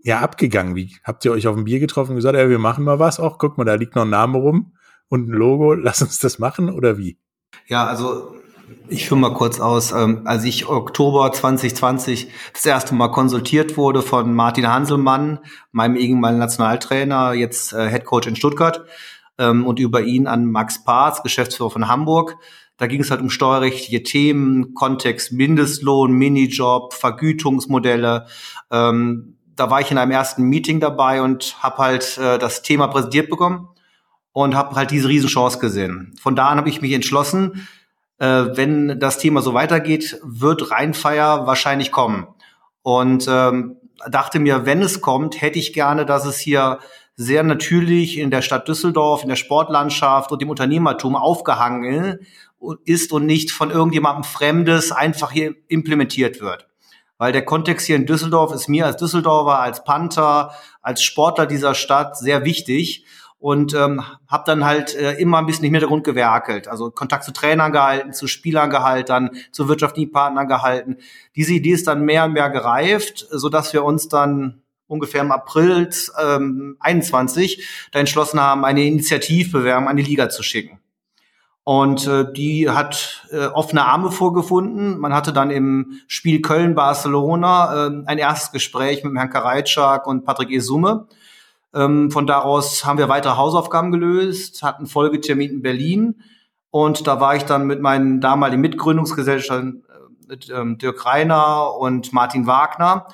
ja 0.02 0.20
abgegangen? 0.20 0.76
Wie 0.76 0.96
habt 1.04 1.24
ihr 1.24 1.32
euch 1.32 1.46
auf 1.46 1.56
ein 1.56 1.64
Bier 1.64 1.80
getroffen 1.80 2.10
und 2.10 2.16
gesagt, 2.16 2.36
ja, 2.36 2.48
wir 2.48 2.58
machen 2.58 2.84
mal 2.84 2.98
was 2.98 3.20
auch? 3.20 3.38
Guck 3.38 3.58
mal, 3.58 3.64
da 3.64 3.74
liegt 3.74 3.94
noch 3.96 4.02
ein 4.02 4.10
Name 4.10 4.38
rum 4.38 4.72
und 5.08 5.28
ein 5.28 5.32
Logo, 5.32 5.74
lass 5.74 6.02
uns 6.02 6.18
das 6.18 6.38
machen 6.38 6.70
oder 6.70 6.98
wie? 6.98 7.18
Ja, 7.66 7.86
also 7.86 8.34
ich 8.88 9.08
führe 9.08 9.20
mal 9.20 9.34
kurz 9.34 9.60
aus. 9.60 9.92
Ähm, 9.92 10.22
als 10.24 10.44
ich 10.44 10.68
Oktober 10.68 11.32
2020 11.32 12.28
das 12.52 12.66
erste 12.66 12.94
Mal 12.94 13.08
konsultiert 13.08 13.76
wurde 13.76 14.02
von 14.02 14.34
Martin 14.34 14.68
Hanselmann, 14.68 15.40
meinem 15.72 15.96
ehemaligen 15.96 16.40
Nationaltrainer, 16.40 17.32
jetzt 17.32 17.72
äh, 17.72 17.88
Head 17.88 18.04
Coach 18.04 18.28
in 18.28 18.36
Stuttgart, 18.36 18.84
ähm, 19.38 19.66
und 19.66 19.78
über 19.78 20.02
ihn 20.02 20.26
an 20.26 20.46
Max 20.46 20.84
Paas, 20.84 21.22
Geschäftsführer 21.22 21.70
von 21.70 21.88
Hamburg. 21.88 22.36
Da 22.76 22.86
ging 22.86 23.00
es 23.00 23.10
halt 23.10 23.20
um 23.20 23.30
steuerrechtliche 23.30 24.02
Themen, 24.02 24.74
Kontext 24.74 25.32
Mindestlohn, 25.32 26.12
Minijob, 26.12 26.94
Vergütungsmodelle. 26.94 28.26
Ähm, 28.70 29.36
da 29.60 29.68
war 29.68 29.82
ich 29.82 29.90
in 29.90 29.98
einem 29.98 30.10
ersten 30.10 30.44
Meeting 30.44 30.80
dabei 30.80 31.20
und 31.20 31.62
habe 31.62 31.76
halt 31.78 32.16
äh, 32.16 32.38
das 32.38 32.62
Thema 32.62 32.86
präsentiert 32.86 33.28
bekommen 33.28 33.68
und 34.32 34.54
habe 34.54 34.74
halt 34.74 34.90
diese 34.90 35.08
Riesenchance 35.08 35.58
gesehen. 35.58 36.14
Von 36.18 36.34
da 36.34 36.48
an 36.48 36.56
habe 36.56 36.70
ich 36.70 36.80
mich 36.80 36.92
entschlossen, 36.92 37.68
äh, 38.18 38.26
wenn 38.26 38.98
das 38.98 39.18
Thema 39.18 39.42
so 39.42 39.52
weitergeht, 39.52 40.18
wird 40.22 40.70
Rheinfeier 40.70 41.46
wahrscheinlich 41.46 41.92
kommen. 41.92 42.26
Und 42.80 43.26
ähm, 43.28 43.76
dachte 44.08 44.38
mir, 44.38 44.64
wenn 44.64 44.80
es 44.80 45.02
kommt, 45.02 45.42
hätte 45.42 45.58
ich 45.58 45.74
gerne, 45.74 46.06
dass 46.06 46.24
es 46.24 46.38
hier 46.38 46.78
sehr 47.16 47.42
natürlich 47.42 48.16
in 48.16 48.30
der 48.30 48.40
Stadt 48.40 48.66
Düsseldorf, 48.66 49.24
in 49.24 49.28
der 49.28 49.36
Sportlandschaft 49.36 50.32
und 50.32 50.40
dem 50.40 50.48
Unternehmertum 50.48 51.16
aufgehangen 51.16 52.20
ist 52.86 53.12
und 53.12 53.26
nicht 53.26 53.50
von 53.50 53.70
irgendjemandem 53.70 54.24
Fremdes 54.24 54.90
einfach 54.90 55.30
hier 55.30 55.54
implementiert 55.68 56.40
wird. 56.40 56.69
Weil 57.20 57.32
der 57.32 57.44
Kontext 57.44 57.86
hier 57.86 57.96
in 57.96 58.06
Düsseldorf 58.06 58.50
ist 58.54 58.66
mir 58.66 58.86
als 58.86 58.96
Düsseldorfer, 58.96 59.60
als 59.60 59.84
Panther, 59.84 60.54
als 60.80 61.02
Sportler 61.02 61.44
dieser 61.44 61.74
Stadt 61.74 62.16
sehr 62.16 62.46
wichtig 62.46 63.04
und 63.38 63.74
ähm, 63.74 64.02
habe 64.26 64.44
dann 64.46 64.64
halt 64.64 64.94
äh, 64.94 65.12
immer 65.20 65.36
ein 65.36 65.44
bisschen 65.44 65.66
im 65.66 65.74
Hintergrund 65.74 66.02
gewerkelt. 66.02 66.66
Also 66.66 66.90
Kontakt 66.90 67.24
zu 67.24 67.34
Trainern 67.34 67.72
gehalten, 67.72 68.14
zu 68.14 68.26
Spielern 68.26 68.70
gehalten, 68.70 69.32
zu 69.52 69.68
wirtschaftlichen 69.68 70.12
Partnern 70.12 70.48
gehalten. 70.48 70.96
Diese 71.36 71.52
Idee 71.52 71.72
ist 71.72 71.86
dann 71.86 72.06
mehr 72.06 72.24
und 72.24 72.32
mehr 72.32 72.48
gereift, 72.48 73.26
so 73.30 73.50
dass 73.50 73.74
wir 73.74 73.84
uns 73.84 74.08
dann 74.08 74.62
ungefähr 74.86 75.20
im 75.20 75.30
April 75.30 75.90
ähm, 76.18 76.78
21 76.80 77.68
da 77.92 77.98
entschlossen 77.98 78.40
haben, 78.40 78.64
eine 78.64 78.86
Initiativbewerbung 78.86 79.88
an 79.88 79.96
die 79.98 80.04
Liga 80.04 80.30
zu 80.30 80.42
schicken. 80.42 80.79
Und 81.70 82.08
äh, 82.08 82.24
die 82.32 82.68
hat 82.68 83.28
äh, 83.30 83.46
offene 83.46 83.84
Arme 83.84 84.10
vorgefunden. 84.10 84.98
Man 84.98 85.14
hatte 85.14 85.32
dann 85.32 85.52
im 85.52 86.00
Spiel 86.08 86.42
Köln-Barcelona 86.42 87.86
äh, 87.86 87.90
ein 88.06 88.18
erstes 88.18 88.50
Gespräch 88.50 89.04
mit 89.04 89.14
Herrn 89.14 89.30
Kareitschak 89.30 90.08
und 90.08 90.24
Patrick 90.24 90.50
Esume. 90.50 91.06
Ähm, 91.72 92.10
von 92.10 92.26
daraus 92.26 92.84
haben 92.84 92.98
wir 92.98 93.08
weitere 93.08 93.36
Hausaufgaben 93.36 93.92
gelöst, 93.92 94.64
hatten 94.64 94.86
Folgetermin 94.86 95.48
in 95.52 95.62
Berlin 95.62 96.22
und 96.72 97.06
da 97.06 97.20
war 97.20 97.36
ich 97.36 97.44
dann 97.44 97.68
mit 97.68 97.80
meinen 97.80 98.20
damaligen 98.20 98.62
Mitgründungsgesellschaften 98.62 99.84
äh, 99.88 100.28
mit, 100.28 100.50
ähm, 100.50 100.76
Dirk 100.76 101.06
Reiner 101.06 101.76
und 101.76 102.12
Martin 102.12 102.48
Wagner 102.48 103.06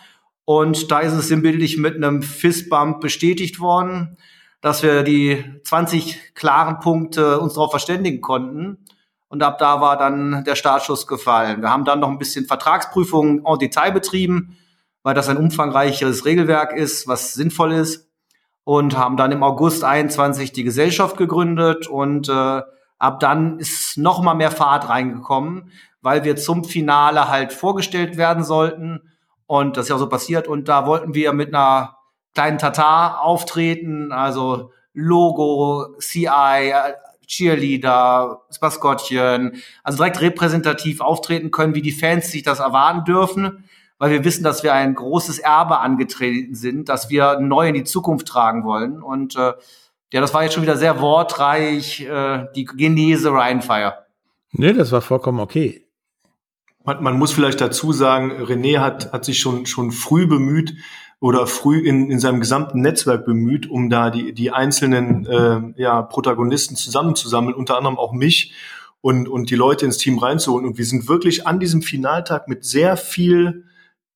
und 0.46 0.90
da 0.90 1.00
ist 1.00 1.12
es 1.12 1.28
sinnbildlich 1.28 1.76
mit 1.76 1.96
einem 1.96 2.22
Fistbump 2.22 3.02
bestätigt 3.02 3.60
worden, 3.60 4.16
dass 4.66 4.82
wir 4.82 5.04
die 5.04 5.44
20 5.62 6.34
klaren 6.34 6.80
Punkte 6.80 7.38
uns 7.38 7.54
darauf 7.54 7.70
verständigen 7.70 8.20
konnten. 8.20 8.78
Und 9.28 9.42
ab 9.44 9.58
da 9.58 9.80
war 9.80 9.96
dann 9.96 10.42
der 10.44 10.56
Startschuss 10.56 11.06
gefallen. 11.06 11.62
Wir 11.62 11.70
haben 11.70 11.84
dann 11.84 12.00
noch 12.00 12.08
ein 12.08 12.18
bisschen 12.18 12.46
Vertragsprüfungen 12.46 13.44
en 13.46 13.58
Detail 13.60 13.92
betrieben, 13.92 14.58
weil 15.04 15.14
das 15.14 15.28
ein 15.28 15.36
umfangreicheres 15.36 16.24
Regelwerk 16.24 16.72
ist, 16.72 17.06
was 17.06 17.34
sinnvoll 17.34 17.72
ist 17.72 18.10
und 18.64 18.98
haben 18.98 19.16
dann 19.16 19.30
im 19.30 19.44
August 19.44 19.84
21 19.84 20.50
die 20.50 20.64
Gesellschaft 20.64 21.16
gegründet 21.16 21.86
und 21.86 22.28
äh, 22.28 22.62
ab 22.98 23.20
dann 23.20 23.60
ist 23.60 23.96
noch 23.96 24.20
mal 24.20 24.34
mehr 24.34 24.50
Fahrt 24.50 24.88
reingekommen, 24.88 25.70
weil 26.02 26.24
wir 26.24 26.34
zum 26.34 26.64
Finale 26.64 27.28
halt 27.28 27.52
vorgestellt 27.52 28.16
werden 28.16 28.42
sollten 28.42 29.12
und 29.46 29.76
das 29.76 29.84
ist 29.84 29.90
ja 29.90 29.98
so 29.98 30.08
passiert 30.08 30.48
und 30.48 30.66
da 30.66 30.86
wollten 30.86 31.14
wir 31.14 31.32
mit 31.32 31.54
einer 31.54 31.96
kleinen 32.36 32.58
Tatar 32.58 33.22
auftreten, 33.22 34.12
also 34.12 34.70
Logo, 34.92 35.96
CI, 35.98 36.72
Cheerleader, 37.26 38.42
das 38.46 38.60
Maskottchen, 38.60 39.60
also 39.82 39.96
direkt 39.96 40.20
repräsentativ 40.20 41.00
auftreten 41.00 41.50
können, 41.50 41.74
wie 41.74 41.82
die 41.82 41.92
Fans 41.92 42.30
sich 42.30 42.42
das 42.42 42.60
erwarten 42.60 43.04
dürfen 43.04 43.64
weil 43.98 44.10
wir 44.10 44.24
wissen, 44.24 44.44
dass 44.44 44.62
wir 44.62 44.74
ein 44.74 44.94
großes 44.94 45.38
Erbe 45.38 45.78
angetreten 45.78 46.54
sind, 46.54 46.88
dass 46.88 47.08
wir 47.08 47.38
neu 47.40 47.68
in 47.68 47.74
die 47.74 47.84
Zukunft 47.84 48.28
tragen 48.28 48.64
wollen. 48.64 49.02
Und 49.02 49.36
äh, 49.36 49.54
ja, 50.12 50.20
das 50.20 50.34
war 50.34 50.42
jetzt 50.42 50.52
schon 50.52 50.62
wieder 50.62 50.76
sehr 50.76 51.00
wortreich, 51.00 52.02
äh, 52.02 52.46
die 52.54 52.64
Genese 52.64 53.32
Rheinfire. 53.32 54.04
Nee, 54.52 54.72
das 54.72 54.92
war 54.92 55.00
vollkommen 55.00 55.40
okay. 55.40 55.86
Man, 56.84 57.02
man 57.02 57.18
muss 57.18 57.32
vielleicht 57.32 57.60
dazu 57.60 57.92
sagen, 57.92 58.32
René 58.32 58.78
hat, 58.78 59.12
hat 59.12 59.24
sich 59.24 59.40
schon, 59.40 59.66
schon 59.66 59.90
früh 59.90 60.26
bemüht 60.26 60.74
oder 61.20 61.46
früh 61.46 61.78
in, 61.78 62.10
in 62.10 62.20
seinem 62.20 62.40
gesamten 62.40 62.80
Netzwerk 62.80 63.24
bemüht, 63.24 63.68
um 63.70 63.88
da 63.88 64.10
die, 64.10 64.32
die 64.32 64.50
einzelnen 64.50 65.26
äh, 65.26 65.80
ja, 65.80 66.02
Protagonisten 66.02 66.76
zusammenzusammeln, 66.76 67.54
unter 67.54 67.76
anderem 67.76 67.98
auch 67.98 68.12
mich 68.12 68.52
und, 69.00 69.28
und 69.28 69.50
die 69.50 69.54
Leute 69.54 69.86
ins 69.86 69.98
Team 69.98 70.18
reinzuholen. 70.18 70.66
Und 70.66 70.78
wir 70.78 70.84
sind 70.84 71.08
wirklich 71.08 71.46
an 71.46 71.58
diesem 71.58 71.80
Finaltag 71.82 72.48
mit 72.48 72.64
sehr 72.64 72.96
viel 72.96 73.64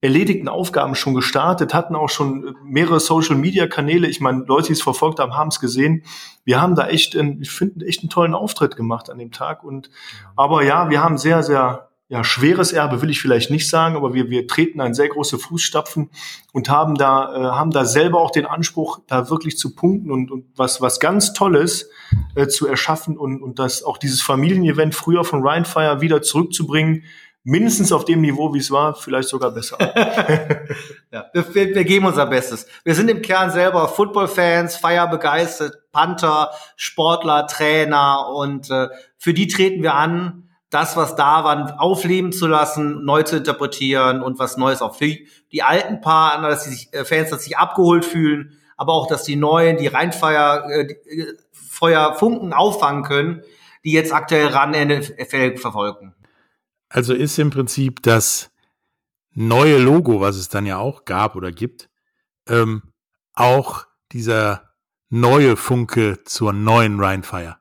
erledigten 0.02 0.48
Aufgaben 0.48 0.94
schon 0.94 1.14
gestartet, 1.14 1.74
hatten 1.74 1.94
auch 1.94 2.08
schon 2.08 2.56
mehrere 2.64 3.00
Social-Media-Kanäle. 3.00 4.08
Ich 4.08 4.20
meine, 4.20 4.44
Leute, 4.44 4.68
die 4.68 4.72
es 4.72 4.82
verfolgt 4.82 5.18
haben, 5.18 5.36
haben 5.36 5.48
es 5.48 5.60
gesehen. 5.60 6.04
Wir 6.44 6.60
haben 6.60 6.74
da 6.74 6.88
echt, 6.88 7.16
einen, 7.16 7.42
ich 7.42 7.50
finde, 7.50 7.86
echt 7.86 8.00
einen 8.02 8.08
tollen 8.08 8.34
Auftritt 8.34 8.76
gemacht 8.76 9.10
an 9.10 9.18
dem 9.18 9.30
Tag. 9.30 9.62
Und 9.62 9.90
aber 10.36 10.64
ja, 10.64 10.88
wir 10.88 11.02
haben 11.02 11.18
sehr, 11.18 11.42
sehr 11.42 11.89
ja, 12.10 12.24
schweres 12.24 12.72
Erbe 12.72 13.02
will 13.02 13.10
ich 13.10 13.20
vielleicht 13.20 13.52
nicht 13.52 13.70
sagen, 13.70 13.94
aber 13.94 14.12
wir, 14.14 14.30
wir 14.30 14.48
treten 14.48 14.80
ein 14.80 14.94
sehr 14.94 15.08
große 15.08 15.38
Fußstapfen 15.38 16.10
und 16.52 16.68
haben 16.68 16.96
da, 16.96 17.32
äh, 17.32 17.42
haben 17.52 17.70
da 17.70 17.84
selber 17.84 18.20
auch 18.20 18.32
den 18.32 18.46
Anspruch, 18.46 18.98
da 19.06 19.30
wirklich 19.30 19.56
zu 19.56 19.76
punkten 19.76 20.10
und, 20.10 20.32
und 20.32 20.46
was, 20.56 20.80
was 20.80 20.98
ganz 20.98 21.34
Tolles 21.34 21.88
äh, 22.34 22.48
zu 22.48 22.66
erschaffen 22.66 23.16
und, 23.16 23.40
und 23.40 23.60
das 23.60 23.84
auch 23.84 23.96
dieses 23.96 24.22
Familienevent 24.22 24.92
früher 24.96 25.22
von 25.22 25.46
Rheinfire 25.46 26.00
wieder 26.00 26.20
zurückzubringen, 26.20 27.04
mindestens 27.44 27.92
auf 27.92 28.04
dem 28.04 28.22
Niveau, 28.22 28.52
wie 28.54 28.58
es 28.58 28.72
war, 28.72 28.96
vielleicht 28.96 29.28
sogar 29.28 29.52
besser. 29.52 29.78
ja, 31.12 31.26
wir, 31.32 31.54
wir, 31.54 31.84
geben 31.84 32.06
unser 32.06 32.26
Bestes. 32.26 32.66
Wir 32.82 32.96
sind 32.96 33.08
im 33.08 33.22
Kern 33.22 33.52
selber 33.52 33.86
Football-Fans, 33.86 34.78
feierbegeistert, 34.78 35.92
Panther, 35.92 36.50
Sportler, 36.74 37.46
Trainer 37.46 38.30
und 38.34 38.68
äh, 38.68 38.88
für 39.16 39.32
die 39.32 39.46
treten 39.46 39.84
wir 39.84 39.94
an, 39.94 40.49
das, 40.70 40.96
was 40.96 41.16
da 41.16 41.44
war, 41.44 41.80
aufleben 41.80 42.32
zu 42.32 42.46
lassen, 42.46 43.04
neu 43.04 43.24
zu 43.24 43.36
interpretieren 43.36 44.22
und 44.22 44.38
was 44.38 44.56
Neues 44.56 44.82
auch 44.82 44.94
für 44.94 45.16
die 45.52 45.62
alten 45.62 46.00
Partner, 46.00 46.48
dass 46.48 46.64
die 46.64 46.70
sich, 46.70 46.94
äh, 46.94 47.04
Fans, 47.04 47.30
dass 47.30 47.44
sich 47.44 47.58
abgeholt 47.58 48.04
fühlen, 48.04 48.56
aber 48.76 48.94
auch, 48.94 49.08
dass 49.08 49.24
die 49.24 49.36
neuen, 49.36 49.76
die 49.76 49.88
Rheinfeuer, 49.88 50.64
äh, 50.70 50.82
äh 50.82 51.36
Feuer 51.52 52.14
Funken 52.14 52.52
auffangen 52.52 53.04
können, 53.04 53.42
die 53.84 53.92
jetzt 53.92 54.12
aktuell 54.12 54.48
ran 54.48 54.72
NFL 54.72 55.56
verfolgen. 55.56 56.14
Also 56.90 57.14
ist 57.14 57.38
im 57.38 57.50
Prinzip 57.50 58.02
das 58.02 58.50
neue 59.32 59.78
Logo, 59.78 60.20
was 60.20 60.36
es 60.36 60.48
dann 60.48 60.66
ja 60.66 60.76
auch 60.76 61.04
gab 61.04 61.36
oder 61.36 61.52
gibt, 61.52 61.88
ähm, 62.46 62.82
auch 63.32 63.86
dieser 64.12 64.74
neue 65.08 65.56
Funke 65.56 66.22
zur 66.24 66.52
neuen 66.52 67.00
Rheinfire. 67.00 67.59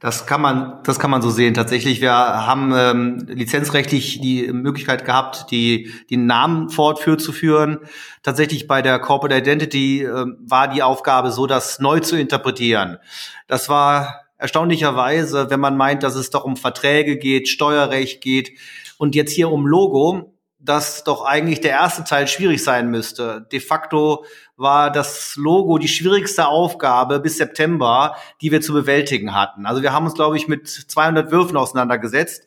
Das 0.00 0.24
kann 0.24 0.40
man, 0.40 0.78
das 0.84 0.98
kann 0.98 1.10
man 1.10 1.20
so 1.20 1.28
sehen. 1.28 1.52
Tatsächlich, 1.52 2.00
wir 2.00 2.12
haben 2.12 2.72
ähm, 2.74 3.18
lizenzrechtlich 3.28 4.18
die 4.22 4.50
Möglichkeit 4.50 5.04
gehabt, 5.04 5.50
die 5.50 5.92
den 6.08 6.24
Namen 6.24 6.70
fortzuführen. 6.70 7.80
Tatsächlich 8.22 8.66
bei 8.66 8.80
der 8.80 8.98
Corporate 8.98 9.38
Identity 9.38 10.02
äh, 10.02 10.24
war 10.38 10.68
die 10.68 10.82
Aufgabe 10.82 11.30
so, 11.30 11.46
das 11.46 11.80
neu 11.80 12.00
zu 12.00 12.18
interpretieren. 12.18 12.96
Das 13.46 13.68
war 13.68 14.22
erstaunlicherweise, 14.38 15.50
wenn 15.50 15.60
man 15.60 15.76
meint, 15.76 16.02
dass 16.02 16.14
es 16.14 16.30
doch 16.30 16.44
um 16.44 16.56
Verträge 16.56 17.18
geht, 17.18 17.48
Steuerrecht 17.48 18.22
geht 18.22 18.52
und 18.96 19.14
jetzt 19.14 19.32
hier 19.32 19.50
um 19.50 19.66
Logo, 19.66 20.32
dass 20.62 21.04
doch 21.04 21.24
eigentlich 21.24 21.60
der 21.60 21.70
erste 21.70 22.04
Teil 22.04 22.28
schwierig 22.28 22.62
sein 22.62 22.90
müsste. 22.90 23.46
De 23.50 23.60
facto 23.60 24.24
war 24.56 24.90
das 24.90 25.36
Logo 25.36 25.78
die 25.78 25.88
schwierigste 25.88 26.46
Aufgabe 26.46 27.18
bis 27.18 27.38
September, 27.38 28.16
die 28.42 28.52
wir 28.52 28.60
zu 28.60 28.74
bewältigen 28.74 29.34
hatten. 29.34 29.64
Also 29.64 29.82
wir 29.82 29.92
haben 29.92 30.04
uns, 30.04 30.14
glaube 30.14 30.36
ich, 30.36 30.48
mit 30.48 30.68
200 30.68 31.30
Würfen 31.30 31.56
auseinandergesetzt 31.56 32.44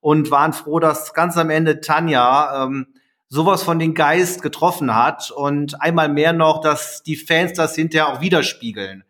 und 0.00 0.30
waren 0.30 0.52
froh, 0.52 0.78
dass 0.78 1.12
ganz 1.12 1.36
am 1.36 1.50
Ende 1.50 1.80
Tanja 1.80 2.64
ähm, 2.64 2.86
sowas 3.28 3.64
von 3.64 3.80
den 3.80 3.94
Geist 3.94 4.42
getroffen 4.42 4.94
hat 4.94 5.32
und 5.32 5.82
einmal 5.82 6.08
mehr 6.08 6.32
noch, 6.32 6.60
dass 6.60 7.02
die 7.02 7.16
Fans 7.16 7.54
das 7.54 7.74
hinterher 7.74 8.08
auch 8.12 8.20
widerspiegeln. 8.20 9.02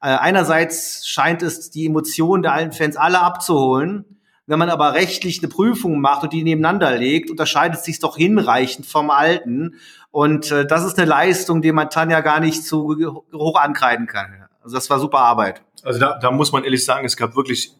Äh, 0.00 0.08
einerseits 0.08 1.06
scheint 1.08 1.42
es 1.42 1.70
die 1.70 1.86
Emotionen 1.86 2.44
der 2.44 2.52
alten 2.52 2.72
Fans 2.72 2.96
alle 2.96 3.20
abzuholen. 3.20 4.15
Wenn 4.46 4.58
man 4.60 4.70
aber 4.70 4.94
rechtlich 4.94 5.40
eine 5.40 5.48
Prüfung 5.48 6.00
macht 6.00 6.22
und 6.22 6.32
die 6.32 6.44
nebeneinander 6.44 6.96
legt, 6.96 7.30
unterscheidet 7.30 7.82
sich 7.82 7.98
doch 7.98 8.16
hinreichend 8.16 8.86
vom 8.86 9.10
alten. 9.10 9.74
Und 10.12 10.52
äh, 10.52 10.66
das 10.66 10.84
ist 10.84 10.98
eine 10.98 11.08
Leistung, 11.08 11.62
die 11.62 11.72
man 11.72 11.90
Tanja 11.90 12.20
gar 12.20 12.38
nicht 12.38 12.64
zu 12.64 12.96
hoch 13.32 13.60
ankreiden 13.60 14.06
kann. 14.06 14.46
Also 14.62 14.76
das 14.76 14.88
war 14.88 15.00
super 15.00 15.18
Arbeit. 15.18 15.62
Also 15.82 15.98
da, 15.98 16.18
da 16.18 16.30
muss 16.30 16.52
man 16.52 16.64
ehrlich 16.64 16.84
sagen, 16.84 17.04
es 17.04 17.16
gab 17.16 17.36
wirklich 17.36 17.72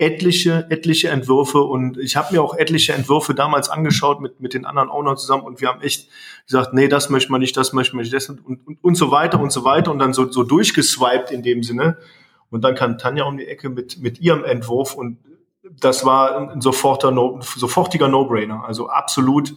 etliche, 0.00 0.66
etliche 0.70 1.08
Entwürfe 1.08 1.60
und 1.60 1.98
ich 1.98 2.16
habe 2.16 2.34
mir 2.34 2.42
auch 2.42 2.56
etliche 2.56 2.94
Entwürfe 2.94 3.34
damals 3.34 3.68
angeschaut 3.68 4.20
mit, 4.20 4.40
mit 4.40 4.54
den 4.54 4.64
anderen 4.64 4.88
Ownern 4.88 5.18
zusammen 5.18 5.42
und 5.42 5.60
wir 5.60 5.68
haben 5.68 5.82
echt 5.82 6.08
gesagt, 6.46 6.72
nee, 6.72 6.88
das 6.88 7.10
möchte 7.10 7.30
man 7.30 7.42
nicht, 7.42 7.54
das 7.56 7.74
möchte 7.74 7.94
man 7.94 8.02
nicht, 8.02 8.14
das 8.14 8.30
und, 8.30 8.40
und, 8.46 8.78
und 8.82 8.94
so 8.94 9.10
weiter 9.10 9.38
und 9.38 9.52
so 9.52 9.62
weiter 9.62 9.90
und 9.90 9.98
dann 9.98 10.14
so, 10.14 10.30
so 10.30 10.42
durchgeswiped 10.42 11.30
in 11.30 11.42
dem 11.42 11.62
Sinne. 11.62 11.98
Und 12.48 12.64
dann 12.64 12.74
kam 12.74 12.96
Tanja 12.96 13.24
um 13.24 13.36
die 13.36 13.46
Ecke 13.46 13.68
mit, 13.68 13.98
mit 13.98 14.20
ihrem 14.20 14.42
Entwurf 14.44 14.94
und 14.94 15.18
das 15.78 16.04
war 16.04 16.50
ein 16.50 16.60
sofortiger 16.60 17.12
No, 17.12 17.40
sofortiger 17.40 18.08
No-Brainer. 18.08 18.64
Also 18.66 18.88
absolut 18.88 19.54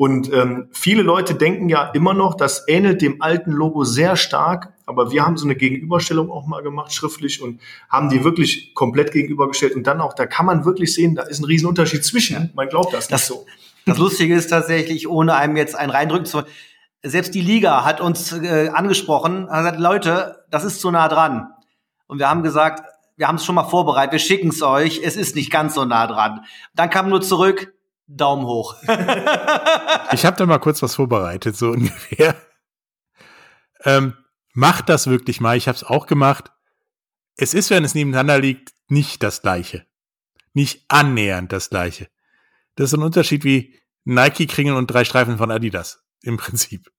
und 0.00 0.32
ähm, 0.32 0.70
viele 0.72 1.02
Leute 1.02 1.34
denken 1.34 1.68
ja 1.68 1.90
immer 1.90 2.14
noch, 2.14 2.34
das 2.34 2.66
ähnelt 2.68 3.02
dem 3.02 3.20
alten 3.20 3.50
Logo 3.50 3.84
sehr 3.84 4.16
stark, 4.16 4.72
aber 4.86 5.10
wir 5.10 5.26
haben 5.26 5.36
so 5.36 5.44
eine 5.44 5.56
Gegenüberstellung 5.56 6.30
auch 6.30 6.46
mal 6.46 6.62
gemacht, 6.62 6.94
schriftlich, 6.94 7.42
und 7.42 7.60
haben 7.90 8.08
die 8.08 8.24
wirklich 8.24 8.74
komplett 8.74 9.12
gegenübergestellt. 9.12 9.74
Und 9.74 9.86
dann 9.86 10.00
auch, 10.00 10.14
da 10.14 10.24
kann 10.24 10.46
man 10.46 10.64
wirklich 10.64 10.94
sehen, 10.94 11.16
da 11.16 11.24
ist 11.24 11.40
ein 11.40 11.44
Riesenunterschied 11.44 12.02
zwischen. 12.02 12.50
Man 12.54 12.70
glaubt 12.70 12.94
das, 12.94 13.08
das 13.08 13.20
nicht 13.20 13.28
so. 13.28 13.44
Das 13.84 13.98
Lustige 13.98 14.34
ist 14.34 14.48
tatsächlich, 14.48 15.06
ohne 15.06 15.34
einem 15.34 15.58
jetzt 15.58 15.76
einen 15.76 15.90
reindrücken 15.90 16.24
zu 16.24 16.44
selbst 17.02 17.34
die 17.34 17.42
Liga 17.42 17.84
hat 17.84 18.00
uns 18.00 18.32
äh, 18.32 18.70
angesprochen, 18.72 19.50
hat 19.50 19.64
gesagt, 19.64 19.80
Leute, 19.80 20.44
das 20.50 20.64
ist 20.64 20.80
zu 20.80 20.90
nah 20.90 21.08
dran. 21.08 21.48
Und 22.06 22.18
wir 22.18 22.28
haben 22.28 22.42
gesagt, 22.42 22.82
wir 23.20 23.28
haben 23.28 23.36
es 23.36 23.44
schon 23.44 23.54
mal 23.54 23.68
vorbereitet, 23.68 24.12
wir 24.12 24.18
schicken 24.18 24.48
es 24.48 24.62
euch, 24.62 25.02
es 25.04 25.14
ist 25.14 25.36
nicht 25.36 25.50
ganz 25.50 25.74
so 25.74 25.84
nah 25.84 26.06
dran. 26.06 26.46
Dann 26.74 26.88
kam 26.88 27.10
nur 27.10 27.20
zurück, 27.20 27.74
Daumen 28.06 28.46
hoch. 28.46 28.76
ich 30.12 30.24
habe 30.24 30.38
da 30.38 30.46
mal 30.46 30.58
kurz 30.58 30.80
was 30.82 30.94
vorbereitet, 30.94 31.54
so 31.54 31.68
ungefähr. 31.68 32.34
Ähm, 33.84 34.14
macht 34.54 34.88
das 34.88 35.06
wirklich 35.06 35.38
mal, 35.38 35.54
ich 35.54 35.68
habe 35.68 35.76
es 35.76 35.84
auch 35.84 36.06
gemacht. 36.06 36.50
Es 37.36 37.52
ist, 37.52 37.68
wenn 37.68 37.84
es 37.84 37.94
nebeneinander 37.94 38.38
liegt, 38.38 38.72
nicht 38.88 39.22
das 39.22 39.42
gleiche. 39.42 39.84
Nicht 40.54 40.86
annähernd 40.88 41.52
das 41.52 41.68
gleiche. 41.68 42.08
Das 42.76 42.90
ist 42.90 42.98
ein 42.98 43.04
Unterschied 43.04 43.44
wie 43.44 43.78
Nike-Kringel 44.04 44.74
und 44.74 44.86
drei 44.86 45.04
Streifen 45.04 45.36
von 45.36 45.50
Adidas, 45.50 46.02
im 46.22 46.38
Prinzip. 46.38 46.90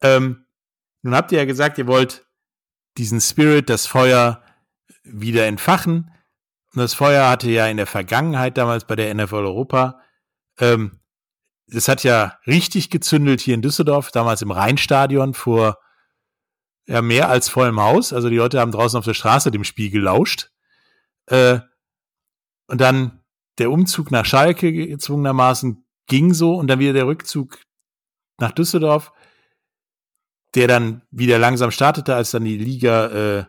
Ähm, 0.00 0.46
nun 1.02 1.16
habt 1.16 1.32
ihr 1.32 1.38
ja 1.38 1.44
gesagt, 1.44 1.76
ihr 1.76 1.88
wollt 1.88 2.24
diesen 2.98 3.20
Spirit, 3.20 3.68
das 3.68 3.88
Feuer 3.88 4.45
wieder 5.06 5.46
entfachen. 5.46 6.10
Und 6.72 6.80
das 6.80 6.94
Feuer 6.94 7.28
hatte 7.28 7.50
ja 7.50 7.66
in 7.66 7.76
der 7.76 7.86
Vergangenheit 7.86 8.58
damals 8.58 8.86
bei 8.86 8.96
der 8.96 9.14
NFL 9.14 9.36
Europa, 9.36 10.00
ähm, 10.58 11.00
das 11.68 11.88
hat 11.88 12.04
ja 12.04 12.38
richtig 12.46 12.90
gezündelt 12.90 13.40
hier 13.40 13.54
in 13.54 13.62
Düsseldorf, 13.62 14.10
damals 14.10 14.42
im 14.42 14.52
Rheinstadion 14.52 15.34
vor 15.34 15.78
ja, 16.86 17.02
mehr 17.02 17.28
als 17.28 17.48
vollem 17.48 17.80
Haus. 17.80 18.12
Also 18.12 18.30
die 18.30 18.36
Leute 18.36 18.60
haben 18.60 18.70
draußen 18.70 18.96
auf 18.96 19.04
der 19.04 19.14
Straße 19.14 19.50
dem 19.50 19.64
Spiel 19.64 19.90
gelauscht. 19.90 20.50
Äh, 21.26 21.58
und 22.68 22.80
dann 22.80 23.24
der 23.58 23.70
Umzug 23.70 24.10
nach 24.10 24.24
Schalke 24.24 24.72
gezwungenermaßen 24.72 25.84
ging 26.06 26.34
so 26.34 26.54
und 26.54 26.68
dann 26.68 26.78
wieder 26.78 26.92
der 26.92 27.06
Rückzug 27.06 27.58
nach 28.38 28.52
Düsseldorf, 28.52 29.12
der 30.54 30.68
dann 30.68 31.02
wieder 31.10 31.38
langsam 31.38 31.70
startete, 31.70 32.14
als 32.14 32.30
dann 32.30 32.44
die 32.44 32.58
Liga 32.58 33.06
äh, 33.06 33.44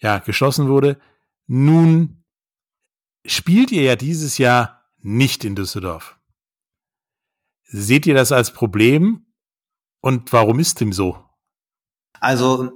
ja 0.00 0.18
geschlossen 0.18 0.68
wurde. 0.68 0.98
Nun 1.46 2.24
spielt 3.24 3.70
ihr 3.72 3.82
ja 3.82 3.96
dieses 3.96 4.38
Jahr 4.38 4.82
nicht 4.98 5.44
in 5.44 5.54
Düsseldorf. 5.54 6.18
Seht 7.64 8.06
ihr 8.06 8.14
das 8.14 8.32
als 8.32 8.52
Problem 8.52 9.26
und 10.00 10.32
warum 10.32 10.58
ist 10.58 10.80
dem 10.80 10.92
so? 10.92 11.24
Also 12.18 12.72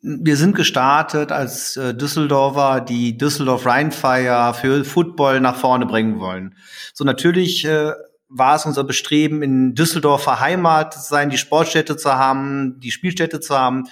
wir 0.00 0.36
sind 0.36 0.54
gestartet 0.54 1.32
als 1.32 1.76
äh, 1.76 1.94
Düsseldorfer, 1.94 2.80
die 2.80 3.18
Düsseldorf 3.18 3.66
Rheinfire 3.66 4.54
für 4.54 4.84
Football 4.84 5.40
nach 5.40 5.56
vorne 5.56 5.86
bringen 5.86 6.20
wollen. 6.20 6.54
So 6.94 7.04
natürlich 7.04 7.64
äh, 7.64 7.92
war 8.28 8.56
es 8.56 8.66
unser 8.66 8.84
Bestreben, 8.84 9.42
in 9.42 9.74
Düsseldorf 9.74 10.22
verheimatet 10.22 11.02
zu 11.02 11.08
sein, 11.08 11.30
die 11.30 11.38
Sportstätte 11.38 11.96
zu 11.96 12.12
haben, 12.14 12.78
die 12.78 12.90
Spielstätte 12.90 13.40
zu 13.40 13.58
haben. 13.58 13.88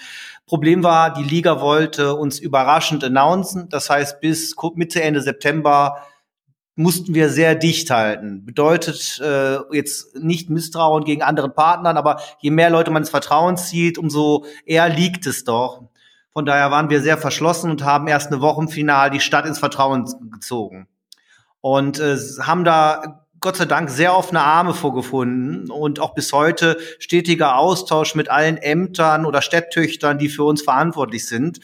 Problem 0.46 0.84
war, 0.84 1.12
die 1.12 1.24
Liga 1.24 1.60
wollte 1.60 2.14
uns 2.14 2.38
überraschend 2.38 3.02
announcen. 3.02 3.68
Das 3.68 3.90
heißt, 3.90 4.20
bis 4.20 4.54
Mitte, 4.74 5.02
Ende 5.02 5.20
September 5.20 6.02
mussten 6.76 7.14
wir 7.14 7.30
sehr 7.30 7.54
dicht 7.54 7.90
halten. 7.90 8.44
Bedeutet 8.44 9.18
äh, 9.24 9.58
jetzt 9.74 10.14
nicht 10.14 10.48
Misstrauen 10.50 11.04
gegen 11.04 11.22
anderen 11.22 11.52
Partnern, 11.52 11.96
aber 11.96 12.20
je 12.38 12.50
mehr 12.50 12.70
Leute 12.70 12.90
man 12.90 13.02
ins 13.02 13.10
Vertrauen 13.10 13.56
zieht, 13.56 13.98
umso 13.98 14.44
eher 14.64 14.88
liegt 14.88 15.26
es 15.26 15.42
doch. 15.42 15.82
Von 16.32 16.44
daher 16.44 16.70
waren 16.70 16.90
wir 16.90 17.00
sehr 17.00 17.16
verschlossen 17.16 17.70
und 17.70 17.82
haben 17.82 18.06
erst 18.06 18.30
eine 18.30 18.42
Woche 18.42 18.60
im 18.60 18.68
Final 18.68 19.10
die 19.10 19.20
Stadt 19.20 19.46
ins 19.46 19.58
Vertrauen 19.58 20.04
gezogen. 20.30 20.86
Und 21.62 21.98
äh, 21.98 22.18
haben 22.42 22.62
da 22.62 23.25
Gott 23.46 23.58
sei 23.58 23.66
Dank 23.66 23.90
sehr 23.90 24.16
offene 24.16 24.40
Arme 24.40 24.74
vorgefunden 24.74 25.70
und 25.70 26.00
auch 26.00 26.14
bis 26.14 26.32
heute 26.32 26.78
stetiger 26.98 27.56
Austausch 27.58 28.16
mit 28.16 28.28
allen 28.28 28.56
Ämtern 28.56 29.24
oder 29.24 29.40
Städttöchtern, 29.40 30.18
die 30.18 30.28
für 30.28 30.42
uns 30.42 30.62
verantwortlich 30.62 31.28
sind. 31.28 31.60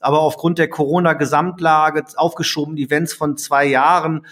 Aber 0.00 0.20
aufgrund 0.20 0.56
der 0.56 0.70
Corona-Gesamtlage, 0.70 2.04
aufgeschobenen 2.16 2.82
Events 2.82 3.12
von 3.12 3.36
zwei 3.36 3.66
Jahren, 3.66 4.26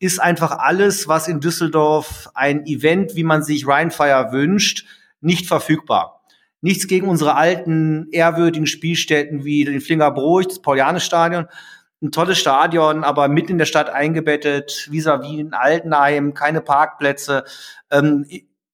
ist 0.00 0.20
einfach 0.20 0.58
alles, 0.58 1.08
was 1.08 1.28
in 1.28 1.40
Düsseldorf 1.40 2.28
ein 2.34 2.66
Event, 2.66 3.16
wie 3.16 3.24
man 3.24 3.42
sich 3.42 3.66
Rheinfire 3.66 4.28
wünscht, 4.30 4.84
nicht 5.22 5.46
verfügbar. 5.46 6.20
Nichts 6.60 6.88
gegen 6.88 7.08
unsere 7.08 7.36
alten, 7.36 8.08
ehrwürdigen 8.10 8.66
Spielstätten 8.66 9.44
wie 9.44 9.64
den 9.64 9.80
Flingerbruch, 9.80 10.44
das 10.44 10.60
Paulianestadion. 10.60 11.46
Ein 12.02 12.12
tolles 12.12 12.38
Stadion, 12.38 13.04
aber 13.04 13.28
mitten 13.28 13.52
in 13.52 13.58
der 13.58 13.66
Stadt 13.66 13.90
eingebettet, 13.90 14.88
vis-à-vis 14.90 15.38
in 15.38 15.52
Altenheim, 15.52 16.34
keine 16.34 16.60
Parkplätze. 16.60 17.44
Ähm, 17.90 18.26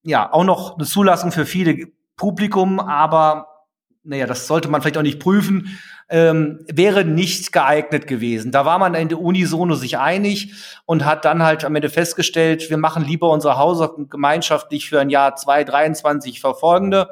ja, 0.02 0.32
auch 0.32 0.44
noch 0.44 0.76
eine 0.76 0.86
Zulassung 0.86 1.32
für 1.32 1.46
viele 1.46 1.88
Publikum, 2.16 2.78
aber 2.78 3.48
naja, 4.04 4.26
das 4.26 4.46
sollte 4.46 4.68
man 4.68 4.80
vielleicht 4.80 4.98
auch 4.98 5.02
nicht 5.02 5.18
prüfen 5.18 5.76
ähm, 6.08 6.64
wäre 6.72 7.04
nicht 7.04 7.52
geeignet 7.52 8.06
gewesen. 8.06 8.52
Da 8.52 8.64
war 8.64 8.78
man 8.78 8.94
in 8.94 9.08
der 9.08 9.20
Unisono 9.20 9.74
sich 9.74 9.98
einig 9.98 10.54
und 10.84 11.04
hat 11.04 11.24
dann 11.24 11.42
halt 11.42 11.64
am 11.64 11.74
Ende 11.74 11.88
festgestellt, 11.88 12.70
wir 12.70 12.76
machen 12.76 13.04
lieber 13.04 13.30
unsere 13.30 13.58
Hausaufgaben 13.58 14.08
gemeinschaftlich 14.08 14.88
für 14.88 15.00
ein 15.00 15.10
Jahr 15.10 15.34
2023 15.34 16.40
verfolgende 16.40 17.08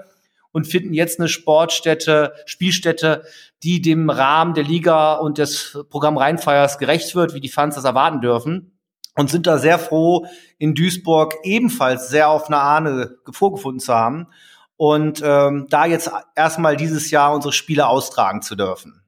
und 0.54 0.68
finden 0.68 0.94
jetzt 0.94 1.18
eine 1.18 1.28
Sportstätte, 1.28 2.32
Spielstätte, 2.46 3.24
die 3.64 3.82
dem 3.82 4.08
Rahmen 4.08 4.54
der 4.54 4.62
Liga 4.62 5.14
und 5.14 5.38
des 5.38 5.76
Programm 5.90 6.16
Rheinfeiers 6.16 6.78
gerecht 6.78 7.16
wird, 7.16 7.34
wie 7.34 7.40
die 7.40 7.48
Fans 7.48 7.74
das 7.74 7.84
erwarten 7.84 8.20
dürfen. 8.20 8.78
Und 9.16 9.30
sind 9.30 9.48
da 9.48 9.58
sehr 9.58 9.78
froh, 9.78 10.26
in 10.58 10.74
Duisburg 10.74 11.34
ebenfalls 11.42 12.08
sehr 12.08 12.28
auf 12.28 12.46
eine 12.46 12.58
Ahne 12.58 13.16
vorgefunden 13.30 13.80
zu 13.80 13.92
haben 13.92 14.28
und 14.76 15.22
ähm, 15.24 15.66
da 15.70 15.86
jetzt 15.86 16.10
erstmal 16.34 16.76
dieses 16.76 17.10
Jahr 17.10 17.34
unsere 17.34 17.52
Spiele 17.52 17.86
austragen 17.86 18.42
zu 18.42 18.54
dürfen. 18.54 19.02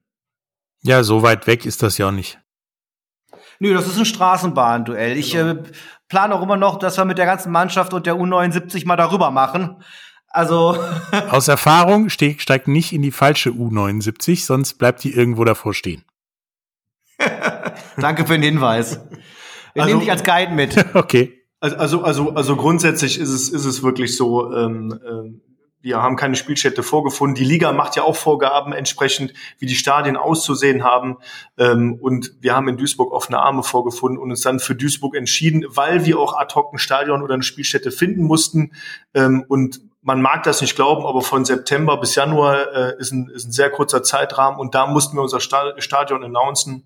Ja, 0.81 1.03
so 1.03 1.23
weit 1.23 1.47
weg 1.47 1.65
ist 1.65 1.81
das 1.83 1.97
ja 1.97 2.07
auch 2.07 2.11
nicht. 2.11 2.39
Nö, 3.59 3.73
das 3.73 3.87
ist 3.87 3.97
ein 3.97 4.05
Straßenbahnduell. 4.05 5.17
Ich 5.17 5.31
genau. 5.31 5.61
äh, 5.61 5.63
plane 6.09 6.35
auch 6.35 6.41
immer 6.41 6.57
noch, 6.57 6.77
dass 6.77 6.97
wir 6.97 7.05
mit 7.05 7.17
der 7.17 7.25
ganzen 7.25 7.51
Mannschaft 7.51 7.93
und 7.93 8.05
der 8.05 8.15
U79 8.15 8.85
mal 8.85 8.95
darüber 8.97 9.31
machen. 9.31 9.83
Also 10.37 10.77
aus 11.31 11.47
Erfahrung 11.47 12.09
steig, 12.09 12.41
steigt 12.41 12.67
nicht 12.67 12.93
in 12.93 13.01
die 13.01 13.09
falsche 13.09 13.49
U79, 13.49 14.45
sonst 14.45 14.75
bleibt 14.75 15.03
die 15.03 15.11
irgendwo 15.11 15.43
davor 15.45 15.73
stehen. 15.73 16.03
Danke 17.97 18.27
für 18.27 18.33
den 18.33 18.43
Hinweis. 18.43 18.99
Wir 19.73 19.81
also, 19.81 19.87
nehmen 19.87 20.01
dich 20.01 20.11
als 20.11 20.23
Guide 20.23 20.51
mit. 20.51 20.77
okay. 20.93 21.41
Also, 21.59 22.03
also, 22.03 22.35
also 22.35 22.55
grundsätzlich 22.55 23.17
ist 23.17 23.29
es, 23.29 23.49
ist 23.49 23.65
es 23.65 23.81
wirklich 23.81 24.15
so, 24.15 24.53
ähm, 24.53 24.99
ähm, 25.09 25.41
wir 25.81 26.03
haben 26.03 26.15
keine 26.15 26.35
Spielstätte 26.35 26.83
vorgefunden. 26.83 27.33
Die 27.33 27.43
Liga 27.43 27.71
macht 27.71 27.95
ja 27.95 28.03
auch 28.03 28.15
Vorgaben 28.15 28.73
entsprechend, 28.73 29.33
wie 29.57 29.65
die 29.65 29.75
Stadien 29.75 30.17
auszusehen 30.17 30.83
haben. 30.83 31.17
Ähm, 31.57 31.97
und 31.99 32.35
wir 32.41 32.55
haben 32.55 32.67
in 32.67 32.77
Duisburg 32.77 33.11
offene 33.11 33.39
Arme 33.39 33.63
vorgefunden 33.63 34.19
und 34.19 34.29
uns 34.29 34.41
dann 34.41 34.59
für 34.59 34.75
Duisburg 34.75 35.15
entschieden, 35.15 35.65
weil 35.67 36.05
wir 36.05 36.19
auch 36.19 36.37
ad 36.37 36.53
hoc 36.53 36.73
ein 36.73 36.77
Stadion 36.77 37.23
oder 37.23 37.33
eine 37.33 37.43
Spielstätte 37.43 37.89
finden 37.89 38.23
mussten. 38.23 38.73
Ähm, 39.15 39.43
und 39.47 39.81
man 40.07 40.21
mag 40.21 40.43
das 40.43 40.61
nicht 40.61 40.77
glauben, 40.77 41.05
aber 41.05 41.21
von 41.21 41.43
September 41.43 41.97
bis 41.97 42.15
Januar 42.15 42.73
äh, 42.73 42.97
ist, 42.97 43.11
ein, 43.11 43.27
ist 43.27 43.45
ein 43.45 43.51
sehr 43.51 43.69
kurzer 43.69 44.03
Zeitrahmen 44.03 44.57
und 44.57 44.73
da 44.73 44.87
mussten 44.87 45.17
wir 45.17 45.21
unser 45.21 45.41
Stadion 45.41 46.23
announcen 46.23 46.85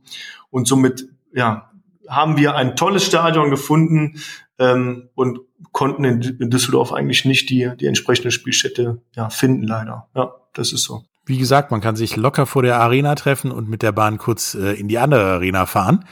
und 0.49 0.67
somit 0.67 1.07
ja 1.31 1.69
haben 2.09 2.35
wir 2.35 2.55
ein 2.55 2.75
tolles 2.75 3.05
Stadion 3.05 3.51
gefunden 3.51 4.19
ähm, 4.57 5.09
und 5.13 5.39
konnten 5.71 6.03
in, 6.03 6.21
in 6.39 6.49
Düsseldorf 6.49 6.93
eigentlich 6.93 7.23
nicht 7.23 7.51
die, 7.51 7.71
die 7.79 7.85
entsprechende 7.85 8.31
Spielstätte 8.31 9.03
ja, 9.15 9.29
finden, 9.29 9.67
leider. 9.67 10.09
Ja, 10.15 10.33
das 10.53 10.73
ist 10.73 10.83
so. 10.83 11.03
Wie 11.23 11.37
gesagt, 11.37 11.69
man 11.69 11.79
kann 11.79 11.95
sich 11.95 12.17
locker 12.17 12.47
vor 12.47 12.63
der 12.63 12.79
Arena 12.79 13.13
treffen 13.13 13.51
und 13.51 13.69
mit 13.69 13.83
der 13.83 13.91
Bahn 13.91 14.17
kurz 14.17 14.55
äh, 14.55 14.73
in 14.73 14.87
die 14.87 14.97
andere 14.97 15.25
Arena 15.25 15.67
fahren 15.67 16.05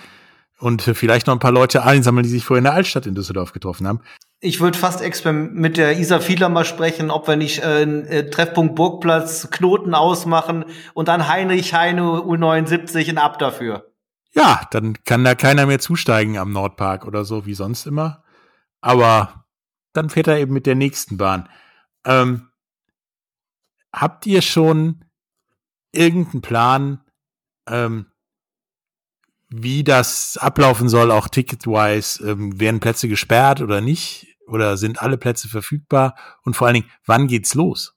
und 0.59 0.87
äh, 0.87 0.93
vielleicht 0.93 1.25
noch 1.25 1.33
ein 1.33 1.39
paar 1.39 1.51
Leute 1.51 1.83
einsammeln, 1.83 2.23
die 2.23 2.29
sich 2.29 2.45
vorher 2.45 2.59
in 2.59 2.65
der 2.65 2.73
Altstadt 2.73 3.07
in 3.07 3.15
Düsseldorf 3.15 3.51
getroffen 3.51 3.87
haben. 3.87 4.01
Ich 4.41 4.61
würde 4.61 4.77
fast 4.77 5.01
mit 5.33 5.75
der 5.75 5.99
Isa 5.99 6.19
Fiedler 6.19 6.47
mal 6.47 6.63
sprechen, 6.63 7.11
ob 7.11 7.27
wir 7.27 7.35
nicht 7.35 7.61
äh, 7.61 7.83
äh, 7.83 8.29
Treffpunkt 8.29 8.75
Burgplatz 8.75 9.49
Knoten 9.51 9.93
ausmachen 9.93 10.63
und 10.93 11.09
dann 11.09 11.27
Heinrich 11.27 11.73
Heine 11.73 12.03
U79 12.03 13.09
ein 13.09 13.17
Ab 13.17 13.37
dafür. 13.39 13.91
Ja, 14.31 14.61
dann 14.71 14.93
kann 15.03 15.25
da 15.25 15.35
keiner 15.35 15.65
mehr 15.65 15.79
zusteigen 15.79 16.37
am 16.37 16.53
Nordpark 16.53 17.05
oder 17.05 17.25
so 17.25 17.45
wie 17.45 17.53
sonst 17.53 17.85
immer. 17.85 18.23
Aber 18.79 19.45
dann 19.91 20.09
fährt 20.09 20.27
er 20.27 20.39
eben 20.39 20.53
mit 20.53 20.65
der 20.65 20.75
nächsten 20.75 21.17
Bahn. 21.17 21.49
Ähm, 22.05 22.49
habt 23.91 24.25
ihr 24.25 24.41
schon 24.41 25.03
irgendeinen 25.91 26.41
Plan, 26.41 27.01
ähm, 27.67 28.05
wie 29.49 29.83
das 29.83 30.37
ablaufen 30.37 30.87
soll, 30.87 31.11
auch 31.11 31.27
ticket-wise? 31.27 32.23
Ähm, 32.23 32.59
werden 32.59 32.79
Plätze 32.79 33.07
gesperrt 33.07 33.61
oder 33.61 33.81
nicht? 33.81 34.28
Oder 34.49 34.77
sind 34.77 35.01
alle 35.01 35.17
Plätze 35.17 35.47
verfügbar? 35.47 36.15
Und 36.43 36.55
vor 36.55 36.67
allen 36.67 36.75
Dingen, 36.75 36.89
wann 37.05 37.27
geht's 37.27 37.53
los? 37.53 37.95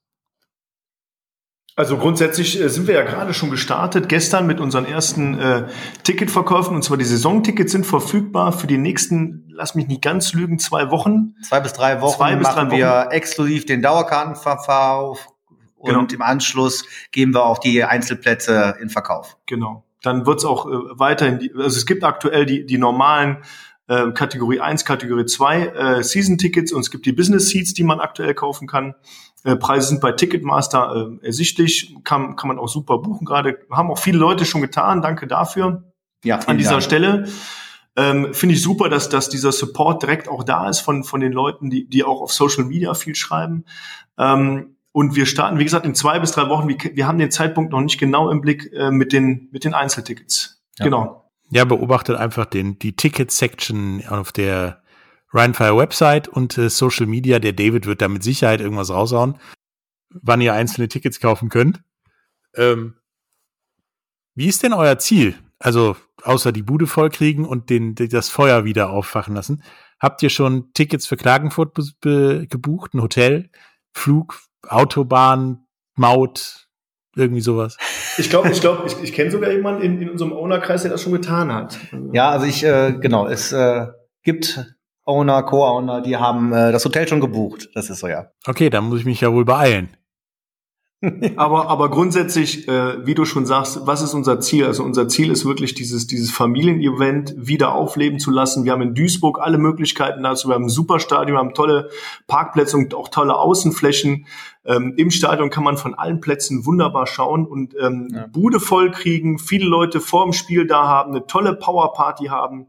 Also 1.74 1.96
grundsätzlich 1.96 2.60
äh, 2.60 2.68
sind 2.68 2.86
wir 2.86 2.94
ja 2.94 3.02
gerade 3.02 3.32
schon 3.32 3.50
gestartet, 3.50 4.08
gestern 4.08 4.46
mit 4.46 4.60
unseren 4.60 4.84
ersten 4.84 5.38
äh, 5.38 5.68
Ticketverkäufen. 6.02 6.76
Und 6.76 6.82
zwar 6.82 6.98
die 6.98 7.04
Saisontickets 7.04 7.72
sind 7.72 7.86
verfügbar 7.86 8.52
für 8.52 8.66
die 8.66 8.76
nächsten, 8.76 9.48
lass 9.48 9.74
mich 9.74 9.86
nicht 9.86 10.02
ganz 10.02 10.34
lügen, 10.34 10.58
zwei 10.58 10.90
Wochen. 10.90 11.34
Zwei 11.42 11.60
bis 11.60 11.72
drei 11.72 12.02
Wochen 12.02 12.16
Zwei 12.16 12.36
bis 12.36 12.46
machen 12.46 12.68
drei 12.68 12.76
wir 12.76 13.08
exklusiv 13.10 13.64
den 13.64 13.80
Dauerkartenverkauf 13.80 15.28
und 15.76 15.94
Genau. 15.94 16.06
im 16.12 16.22
Anschluss 16.22 16.84
geben 17.10 17.34
wir 17.34 17.44
auch 17.44 17.58
die 17.58 17.82
Einzelplätze 17.82 18.76
in 18.80 18.90
Verkauf. 18.90 19.38
Genau. 19.46 19.84
Dann 20.02 20.26
wird's 20.26 20.44
auch 20.44 20.66
äh, 20.66 20.70
weiterhin, 20.98 21.38
die, 21.38 21.52
also 21.54 21.76
es 21.76 21.86
gibt 21.86 22.04
aktuell 22.04 22.44
die, 22.44 22.66
die 22.66 22.76
normalen 22.78 23.38
äh, 23.92 24.12
Kategorie 24.12 24.61
1, 24.61 24.85
Kategorie 24.85 25.26
2 25.26 25.66
äh, 25.66 26.02
Season-Tickets 26.02 26.72
und 26.72 26.81
es 26.81 26.90
gibt 26.90 27.05
die 27.05 27.12
Business-Seats, 27.12 27.74
die 27.74 27.85
man 27.85 28.00
aktuell 28.00 28.35
kaufen 28.35 28.66
kann. 28.66 28.94
Äh, 29.44 29.57
Preise 29.57 29.88
sind 29.88 30.00
bei 30.00 30.12
Ticketmaster 30.12 31.18
äh, 31.20 31.26
ersichtlich, 31.26 31.94
kann, 32.05 32.37
kann 32.37 32.48
man 32.48 32.59
auch 32.59 32.68
super 32.68 32.98
buchen 32.98 33.24
gerade. 33.24 33.59
Haben 33.70 33.90
auch 33.90 33.98
viele 33.98 34.18
Leute 34.18 34.44
schon 34.44 34.62
getan, 34.62 35.02
danke 35.02 35.26
dafür. 35.26 35.85
Ja, 36.24 36.38
an 36.38 36.57
dieser 36.57 36.72
Dank. 36.72 36.85
Stelle. 36.85 37.28
Ähm, 37.94 38.33
Finde 38.33 38.55
ich 38.55 38.62
super, 38.62 38.88
dass, 38.88 39.09
dass 39.11 39.28
dieser 39.28 39.52
Support 39.52 40.02
direkt 40.02 40.28
auch 40.28 40.44
da 40.44 40.68
ist 40.68 40.81
von, 40.81 41.05
von 41.05 41.20
den 41.20 41.33
Leuten, 41.33 41.68
die, 41.68 41.87
die 41.87 42.05
auch 42.05 42.22
auf 42.22 42.33
Social 42.33 42.64
Media 42.64 42.94
viel 42.94 43.14
schreiben. 43.14 43.64
Ähm, 44.16 44.76
und 44.92 45.16
wir 45.16 45.26
starten, 45.26 45.59
wie 45.59 45.64
gesagt, 45.64 45.85
in 45.85 45.94
zwei 45.94 46.18
bis 46.18 46.33
drei 46.33 46.48
Wochen. 46.48 46.68
Wir, 46.68 46.76
wir 46.94 47.07
haben 47.07 47.18
den 47.18 47.31
Zeitpunkt 47.31 47.72
noch 47.72 47.81
nicht 47.81 47.98
genau 47.98 48.31
im 48.31 48.40
Blick 48.40 48.72
äh, 48.72 48.90
mit, 48.90 49.12
den, 49.12 49.48
mit 49.50 49.64
den 49.64 49.74
Einzeltickets. 49.74 50.62
Ja. 50.78 50.85
Genau. 50.85 51.21
Ja, 51.54 51.66
beobachtet 51.66 52.16
einfach 52.16 52.46
den, 52.46 52.78
die 52.78 52.96
Ticket-Section 52.96 54.06
auf 54.08 54.32
der 54.32 54.82
Rheinfire 55.34 55.76
Website 55.76 56.26
und 56.26 56.56
äh, 56.56 56.70
Social 56.70 57.04
Media. 57.04 57.40
Der 57.40 57.52
David 57.52 57.84
wird 57.84 58.00
da 58.00 58.08
mit 58.08 58.22
Sicherheit 58.22 58.62
irgendwas 58.62 58.88
raushauen, 58.88 59.38
wann 60.08 60.40
ihr 60.40 60.54
einzelne 60.54 60.88
Tickets 60.88 61.20
kaufen 61.20 61.50
könnt. 61.50 61.82
Ähm, 62.54 62.94
wie 64.34 64.46
ist 64.46 64.62
denn 64.62 64.72
euer 64.72 64.98
Ziel? 64.98 65.34
Also, 65.58 65.94
außer 66.22 66.52
die 66.52 66.62
Bude 66.62 66.86
vollkriegen 66.86 67.44
und 67.44 67.68
den, 67.68 67.96
das 67.96 68.30
Feuer 68.30 68.64
wieder 68.64 68.88
auffachen 68.88 69.34
lassen. 69.34 69.62
Habt 70.00 70.22
ihr 70.22 70.30
schon 70.30 70.72
Tickets 70.72 71.06
für 71.06 71.18
Klagenfurt 71.18 71.74
gebucht? 72.00 72.94
Ein 72.94 73.02
Hotel, 73.02 73.50
Flug, 73.92 74.40
Autobahn, 74.66 75.66
Maut, 75.96 76.66
irgendwie 77.16 77.40
sowas? 77.40 77.77
Ich 78.18 78.31
glaube, 78.31 78.51
ich, 78.51 78.61
glaub, 78.61 78.85
ich, 78.87 78.96
ich 79.03 79.12
kenne 79.12 79.31
sogar 79.31 79.51
jemanden 79.51 79.83
in, 79.83 80.01
in 80.01 80.11
unserem 80.11 80.33
Ownerkreis, 80.33 80.83
der 80.83 80.90
das 80.90 81.03
schon 81.03 81.12
getan 81.12 81.53
hat. 81.53 81.79
Ja, 82.12 82.31
also 82.31 82.46
ich, 82.46 82.64
äh, 82.64 82.92
genau, 83.01 83.27
es 83.27 83.53
äh, 83.53 83.87
gibt 84.22 84.64
Owner, 85.05 85.42
Co-Owner, 85.42 86.01
die 86.01 86.16
haben 86.16 86.53
äh, 86.53 86.72
das 86.72 86.85
Hotel 86.85 87.09
schon 87.09 87.20
gebucht. 87.20 87.70
Das 87.75 87.90
ist 87.90 88.01
so, 88.01 88.09
ja. 88.09 88.27
Okay, 88.46 88.70
dann 88.70 88.85
muss 88.85 89.01
ich 89.01 89.05
mich 89.05 89.20
ja 89.20 89.33
wohl 89.33 89.44
beeilen. 89.44 89.96
Aber, 91.36 91.68
aber 91.68 91.90
grundsätzlich, 91.90 92.68
äh, 92.68 93.04
wie 93.04 93.14
du 93.14 93.24
schon 93.24 93.44
sagst, 93.44 93.80
was 93.86 94.02
ist 94.02 94.14
unser 94.14 94.38
Ziel? 94.38 94.66
Also 94.66 94.84
unser 94.84 95.08
Ziel 95.08 95.32
ist 95.32 95.44
wirklich 95.44 95.74
dieses, 95.74 96.06
dieses 96.06 96.30
Familienevent 96.30 97.34
wieder 97.36 97.74
aufleben 97.74 98.20
zu 98.20 98.30
lassen. 98.30 98.64
Wir 98.64 98.70
haben 98.72 98.82
in 98.82 98.94
Duisburg 98.94 99.40
alle 99.40 99.58
Möglichkeiten 99.58 100.22
dazu. 100.22 100.48
Wir 100.48 100.54
haben 100.54 100.66
ein 100.66 100.68
super 100.68 101.00
Stadion, 101.00 101.36
wir 101.36 101.40
haben 101.40 101.54
tolle 101.54 101.90
Parkplätze 102.28 102.76
und 102.76 102.94
auch 102.94 103.08
tolle 103.08 103.34
Außenflächen. 103.36 104.26
Ähm, 104.64 104.94
Im 104.96 105.10
Stadion 105.10 105.50
kann 105.50 105.64
man 105.64 105.76
von 105.76 105.94
allen 105.94 106.20
Plätzen 106.20 106.64
wunderbar 106.66 107.08
schauen 107.08 107.46
und 107.46 107.74
ähm, 107.80 108.08
Ja. 108.12 108.26
Bude 108.28 108.60
voll 108.60 108.92
kriegen, 108.92 109.40
viele 109.40 109.66
Leute 109.66 109.98
vor 110.00 110.24
dem 110.24 110.32
Spiel 110.32 110.68
da 110.68 110.86
haben, 110.86 111.10
eine 111.10 111.26
tolle 111.26 111.54
Powerparty 111.54 112.26
haben. 112.26 112.66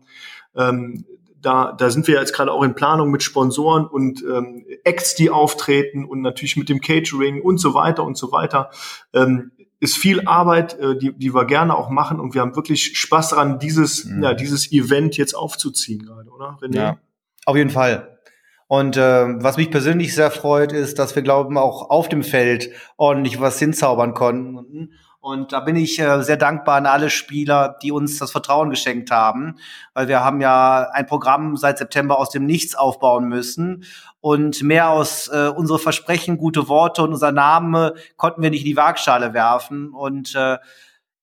Ähm, 0.55 1.05
da, 1.43 1.73
da 1.73 1.89
sind 1.89 2.07
wir 2.07 2.19
jetzt 2.19 2.33
gerade 2.33 2.51
auch 2.51 2.63
in 2.63 2.73
Planung 2.73 3.11
mit 3.11 3.21
Sponsoren 3.21 3.85
und 3.85 4.23
ähm, 4.23 4.65
Acts, 4.83 5.13
die 5.15 5.29
auftreten 5.29 6.05
und 6.05 6.21
natürlich 6.21 6.57
mit 6.57 6.69
dem 6.69 6.81
Catering 6.81 7.41
und 7.41 7.59
so 7.59 7.73
weiter 7.73 8.03
und 8.03 8.17
so 8.17 8.31
weiter. 8.31 8.71
Ähm, 9.13 9.51
ist 9.79 9.97
viel 9.97 10.25
Arbeit, 10.25 10.79
äh, 10.79 10.97
die, 10.97 11.11
die 11.13 11.35
wir 11.35 11.45
gerne 11.45 11.75
auch 11.77 11.89
machen 11.89 12.19
und 12.19 12.33
wir 12.33 12.41
haben 12.41 12.55
wirklich 12.55 12.97
Spaß 12.97 13.29
daran, 13.29 13.59
dieses, 13.59 14.05
Mhm. 14.05 14.23
ja, 14.23 14.33
dieses 14.33 14.71
Event 14.71 15.17
jetzt 15.17 15.33
aufzuziehen 15.33 16.05
gerade, 16.05 16.29
oder? 16.29 16.57
René? 16.61 16.75
Ja, 16.75 16.97
auf 17.45 17.57
jeden 17.57 17.69
Fall. 17.69 18.17
Und 18.67 18.95
äh, 18.97 19.25
was 19.43 19.57
mich 19.57 19.69
persönlich 19.69 20.15
sehr 20.15 20.31
freut, 20.31 20.71
ist, 20.71 20.97
dass 20.97 21.15
wir 21.15 21.21
glauben, 21.21 21.57
auch 21.57 21.89
auf 21.89 22.07
dem 22.09 22.23
Feld 22.23 22.69
ordentlich 22.97 23.39
was 23.39 23.59
hinzaubern 23.59 24.13
konnten. 24.13 24.93
Und 25.23 25.53
da 25.53 25.61
bin 25.61 25.77
ich 25.77 25.99
äh, 25.99 26.21
sehr 26.21 26.35
dankbar 26.35 26.75
an 26.75 26.85
alle 26.85 27.09
Spieler, 27.09 27.77
die 27.81 27.93
uns 27.93 28.19
das 28.19 28.33
Vertrauen 28.33 28.69
geschenkt 28.69 29.09
haben, 29.09 29.55
weil 29.93 30.09
wir 30.09 30.21
haben 30.21 30.41
ja 30.41 30.89
ein 30.91 31.07
Programm 31.07 31.55
seit 31.55 31.77
September 31.77 32.19
aus 32.19 32.29
dem 32.29 32.45
Nichts 32.45 32.75
aufbauen 32.75 33.29
müssen 33.29 33.85
und 34.19 34.61
mehr 34.63 34.89
aus 34.89 35.29
äh, 35.29 35.47
unsere 35.47 35.79
Versprechen, 35.79 36.37
gute 36.37 36.67
Worte 36.67 37.03
und 37.03 37.13
unser 37.13 37.31
Name 37.31 37.93
konnten 38.17 38.41
wir 38.41 38.49
nicht 38.49 38.63
in 38.63 38.71
die 38.71 38.75
Waagschale 38.75 39.33
werfen. 39.33 39.93
Und 39.93 40.35
äh, 40.35 40.57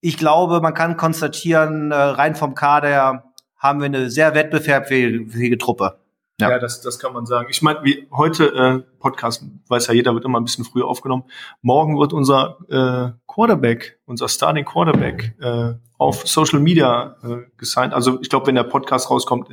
ich 0.00 0.16
glaube, 0.16 0.62
man 0.62 0.72
kann 0.72 0.96
konstatieren, 0.96 1.90
äh, 1.90 1.94
rein 1.94 2.36
vom 2.36 2.54
Kader 2.54 3.34
haben 3.58 3.80
wir 3.80 3.86
eine 3.86 4.08
sehr 4.08 4.34
wettbewerbsfähige 4.34 5.58
Truppe. 5.58 5.99
Ja. 6.40 6.50
Ja, 6.50 6.58
das, 6.58 6.80
das 6.80 6.98
kann 6.98 7.12
man 7.12 7.26
sagen. 7.26 7.48
Ich 7.50 7.62
meine, 7.62 7.80
wie 7.84 8.06
heute 8.10 8.54
äh, 8.54 8.78
Podcast, 8.98 9.44
weiß 9.68 9.86
ja 9.88 9.94
jeder, 9.94 10.14
wird 10.14 10.24
immer 10.24 10.40
ein 10.40 10.44
bisschen 10.44 10.64
früher 10.64 10.86
aufgenommen. 10.86 11.24
Morgen 11.62 11.98
wird 11.98 12.12
unser 12.12 12.58
äh, 12.68 13.16
Quarterback, 13.26 13.98
unser 14.06 14.28
Starting 14.28 14.64
Quarterback 14.64 15.34
äh, 15.40 15.74
auf 15.98 16.26
Social 16.26 16.60
Media 16.60 17.16
äh, 17.22 17.48
gesigned. 17.58 17.92
Also 17.92 18.20
ich 18.20 18.28
glaube, 18.28 18.46
wenn 18.46 18.54
der 18.54 18.64
Podcast 18.64 19.10
rauskommt, 19.10 19.48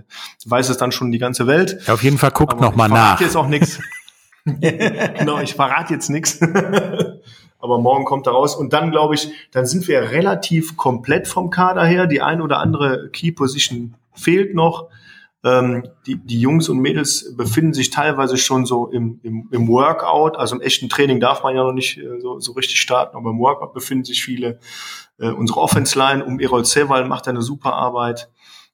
weiß 0.45 0.69
es 0.69 0.77
dann 0.77 0.91
schon 0.91 1.11
die 1.11 1.19
ganze 1.19 1.45
Welt. 1.45 1.79
Ja, 1.85 1.93
auf 1.93 2.03
jeden 2.03 2.17
Fall 2.17 2.31
guckt 2.31 2.53
Aber 2.53 2.61
noch 2.61 2.75
mal 2.75 2.87
ich 2.87 2.93
nach. 2.93 3.21
jetzt 3.21 3.35
auch 3.35 3.47
nichts. 3.47 3.79
genau, 4.45 5.39
ich 5.39 5.53
verrate 5.53 5.93
jetzt 5.93 6.09
nichts. 6.09 6.39
Aber 7.59 7.79
morgen 7.79 8.05
kommt 8.05 8.27
er 8.27 8.33
raus. 8.33 8.55
Und 8.55 8.73
dann, 8.73 8.91
glaube 8.91 9.15
ich, 9.15 9.29
dann 9.51 9.65
sind 9.65 9.87
wir 9.87 10.11
relativ 10.11 10.77
komplett 10.77 11.27
vom 11.27 11.49
Kader 11.49 11.83
her. 11.85 12.07
Die 12.07 12.21
ein 12.21 12.41
oder 12.41 12.59
andere 12.59 13.09
Key 13.09 13.31
Position 13.31 13.95
fehlt 14.13 14.53
noch. 14.53 14.89
Ähm, 15.43 15.87
die, 16.05 16.15
die 16.17 16.39
Jungs 16.41 16.67
und 16.69 16.79
Mädels 16.79 17.35
befinden 17.37 17.73
sich 17.73 17.89
teilweise 17.89 18.37
schon 18.37 18.65
so 18.65 18.87
im, 18.87 19.19
im, 19.23 19.47
im 19.51 19.67
Workout. 19.67 20.35
Also 20.37 20.55
im 20.55 20.61
echten 20.61 20.89
Training 20.89 21.19
darf 21.19 21.43
man 21.43 21.55
ja 21.55 21.63
noch 21.63 21.73
nicht 21.73 21.97
äh, 21.97 22.19
so, 22.19 22.39
so 22.39 22.53
richtig 22.53 22.79
starten, 22.81 23.15
aber 23.15 23.29
im 23.29 23.39
Workout 23.39 23.73
befinden 23.73 24.03
sich 24.03 24.23
viele. 24.23 24.59
Äh, 25.19 25.29
unsere 25.29 25.59
Offense 25.59 25.97
Line 25.97 26.25
um 26.25 26.39
Erol 26.39 26.65
Sewal 26.65 27.07
macht 27.07 27.27
eine 27.27 27.41
super 27.41 27.73
Arbeit 27.73 28.29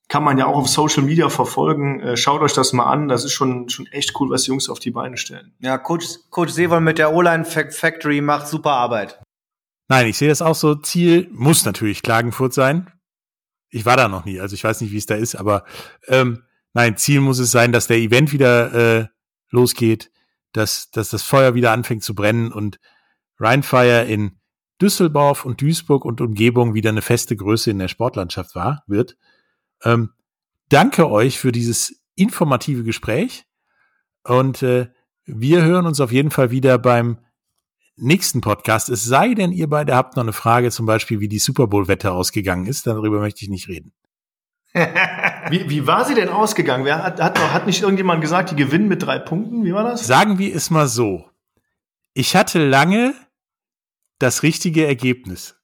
kann 0.10 0.24
man 0.24 0.38
ja 0.38 0.46
auch 0.46 0.58
auf 0.58 0.68
Social 0.68 1.02
Media 1.02 1.30
verfolgen. 1.30 2.00
Äh, 2.02 2.18
Schaut 2.18 2.42
euch 2.42 2.54
das 2.54 2.74
mal 2.74 2.86
an. 2.86 3.08
Das 3.08 3.24
ist 3.24 3.32
schon, 3.32 3.70
schon 3.70 3.88
echt 3.88 4.14
cool, 4.20 4.30
was 4.30 4.44
die 4.44 4.50
Jungs 4.52 4.70
auf 4.70 4.80
die 4.80 4.92
Beine 4.92 5.18
stellen. 5.18 5.56
Ja, 5.60 5.78
Coach, 5.78 6.06
Coach 6.30 6.52
Seewald 6.52 6.84
mit 6.84 6.98
der 6.98 7.14
O-Line 7.14 7.46
Fac- 7.46 7.74
Factory 7.74 8.22
macht 8.22 8.48
super 8.48 8.72
Arbeit. 8.72 9.20
Nein, 9.88 10.08
ich 10.08 10.18
sehe 10.18 10.28
das 10.30 10.42
auch 10.42 10.56
so. 10.56 10.76
Ziel 10.76 11.30
muss 11.32 11.66
natürlich 11.66 12.04
Klagenfurt 12.04 12.54
sein. 12.54 12.92
Ich 13.70 13.86
war 13.86 13.98
da 13.98 14.08
noch 14.08 14.26
nie, 14.26 14.40
also 14.40 14.54
ich 14.54 14.64
weiß 14.64 14.82
nicht, 14.82 14.92
wie 14.92 14.98
es 14.98 15.08
da 15.08 15.16
ist, 15.16 15.36
aber 15.36 15.64
ähm, 16.08 16.44
nein, 16.74 16.98
Ziel 16.98 17.22
muss 17.22 17.40
es 17.40 17.52
sein, 17.52 17.72
dass 17.72 17.88
der 17.88 17.98
Event 17.98 18.34
wieder 18.34 18.74
äh, 18.74 19.08
losgeht, 19.50 20.12
dass, 20.52 20.92
dass 20.92 21.10
das 21.10 21.24
Feuer 21.24 21.56
wieder 21.56 21.72
anfängt 21.72 22.04
zu 22.04 22.16
brennen 22.16 22.52
und 22.52 22.80
Rheinfire 23.40 24.04
in 24.06 24.40
Düsseldorf 24.82 25.46
und 25.46 25.62
Duisburg 25.62 26.06
und 26.06 26.22
Umgebung 26.22 26.74
wieder 26.74 26.90
eine 26.90 27.02
feste 27.02 27.36
Größe 27.36 27.72
in 27.72 27.80
der 27.80 27.88
Sportlandschaft 27.88 28.56
war, 28.56 28.84
wird. 28.88 29.18
Ähm, 29.84 30.12
danke 30.70 31.10
euch 31.10 31.40
für 31.40 31.52
dieses 31.52 32.04
informative 32.16 32.84
Gespräch 32.84 33.46
und 34.24 34.62
äh, 34.64 34.90
wir 35.26 35.64
hören 35.64 35.86
uns 35.86 36.02
auf 36.02 36.12
jeden 36.12 36.32
Fall 36.32 36.52
wieder 36.52 36.78
beim 36.78 37.18
nächsten 37.96 38.42
Podcast. 38.42 38.90
Es 38.90 39.04
sei 39.06 39.34
denn, 39.34 39.52
ihr 39.52 39.70
beide 39.70 39.96
habt 39.96 40.16
noch 40.16 40.24
eine 40.24 40.34
Frage, 40.34 40.72
zum 40.72 40.86
Beispiel, 40.86 41.20
wie 41.20 41.30
die 41.30 41.40
Super 41.40 41.68
Bowl-Wette 41.68 42.12
ausgegangen 42.12 42.66
ist. 42.66 42.88
Darüber 42.88 43.20
möchte 43.20 43.44
ich 43.44 43.50
nicht 43.50 43.68
reden. 43.68 43.94
Wie, 44.74 45.70
wie 45.70 45.86
war 45.86 46.06
sie 46.06 46.16
denn 46.16 46.30
ausgegangen? 46.30 46.84
Wer 46.86 47.04
hat, 47.04 47.22
hat, 47.22 47.38
hat 47.54 47.66
nicht 47.68 47.82
irgendjemand 47.82 48.22
gesagt, 48.22 48.52
die 48.52 48.56
gewinnen 48.56 48.88
mit 48.88 49.04
drei 49.04 49.20
Punkten? 49.20 49.64
Wie 49.66 49.74
war 49.74 49.84
das? 49.84 50.08
Sagen 50.08 50.40
wir 50.40 50.56
es 50.56 50.70
mal 50.70 50.88
so. 50.88 51.30
Ich 52.14 52.36
hatte 52.36 52.64
lange 52.64 53.14
das 54.20 54.42
richtige 54.44 54.88
Ergebnis. 54.88 55.56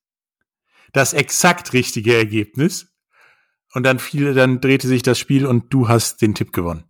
Das 0.93 1.13
exakt 1.13 1.73
richtige 1.73 2.15
Ergebnis. 2.15 2.93
Und 3.73 3.83
dann 3.83 3.99
fiel, 3.99 4.33
dann 4.33 4.61
drehte 4.61 4.87
sich 4.87 5.01
das 5.01 5.17
Spiel 5.19 5.45
und 5.45 5.73
du 5.73 5.87
hast 5.87 6.21
den 6.21 6.35
Tipp 6.35 6.51
gewonnen. 6.51 6.83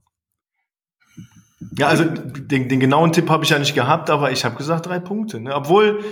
Ja, 1.77 1.87
also 1.87 2.05
den, 2.05 2.69
den 2.69 2.79
genauen 2.79 3.11
Tipp 3.11 3.29
habe 3.29 3.43
ich 3.43 3.49
ja 3.49 3.59
nicht 3.59 3.75
gehabt, 3.75 4.09
aber 4.09 4.31
ich 4.31 4.45
habe 4.45 4.55
gesagt 4.55 4.85
drei 4.85 4.99
Punkte. 4.99 5.39
Ne? 5.41 5.53
Obwohl, 5.53 6.03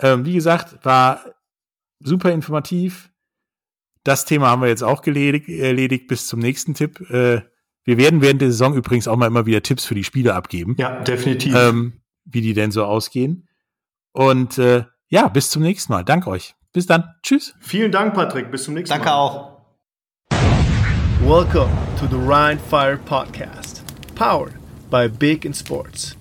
Ähm, 0.00 0.24
wie 0.24 0.34
gesagt, 0.34 0.84
war 0.84 1.24
super 2.00 2.30
informativ. 2.30 3.10
Das 4.08 4.24
Thema 4.24 4.46
haben 4.48 4.62
wir 4.62 4.68
jetzt 4.70 4.82
auch 4.82 5.02
geledig, 5.02 5.50
erledigt 5.50 6.06
bis 6.06 6.26
zum 6.26 6.40
nächsten 6.40 6.72
Tipp. 6.72 6.98
Äh, 7.10 7.42
wir 7.84 7.98
werden 7.98 8.22
während 8.22 8.40
der 8.40 8.48
Saison 8.48 8.74
übrigens 8.74 9.06
auch 9.06 9.18
mal 9.18 9.26
immer 9.26 9.44
wieder 9.44 9.62
Tipps 9.62 9.84
für 9.84 9.94
die 9.94 10.02
Spiele 10.02 10.34
abgeben, 10.34 10.76
ja, 10.78 11.02
definitiv. 11.02 11.54
ähm, 11.54 12.00
wie 12.24 12.40
die 12.40 12.54
denn 12.54 12.70
so 12.70 12.86
ausgehen. 12.86 13.50
Und 14.12 14.56
äh, 14.56 14.84
ja, 15.08 15.28
bis 15.28 15.50
zum 15.50 15.62
nächsten 15.62 15.92
Mal. 15.92 16.04
Danke 16.04 16.30
euch. 16.30 16.54
Bis 16.72 16.86
dann. 16.86 17.04
Tschüss. 17.22 17.54
Vielen 17.60 17.92
Dank, 17.92 18.14
Patrick. 18.14 18.50
Bis 18.50 18.64
zum 18.64 18.72
nächsten 18.72 18.94
Danke 18.94 19.10
Mal. 19.10 19.14
auch. 19.14 19.60
Welcome 21.20 21.70
to 22.00 22.06
the 22.06 22.16
Rhine 22.16 22.58
Fire 22.58 22.96
Podcast, 22.96 23.82
powered 24.14 24.54
by 24.90 25.06
Bacon 25.06 25.52
Sports. 25.52 26.17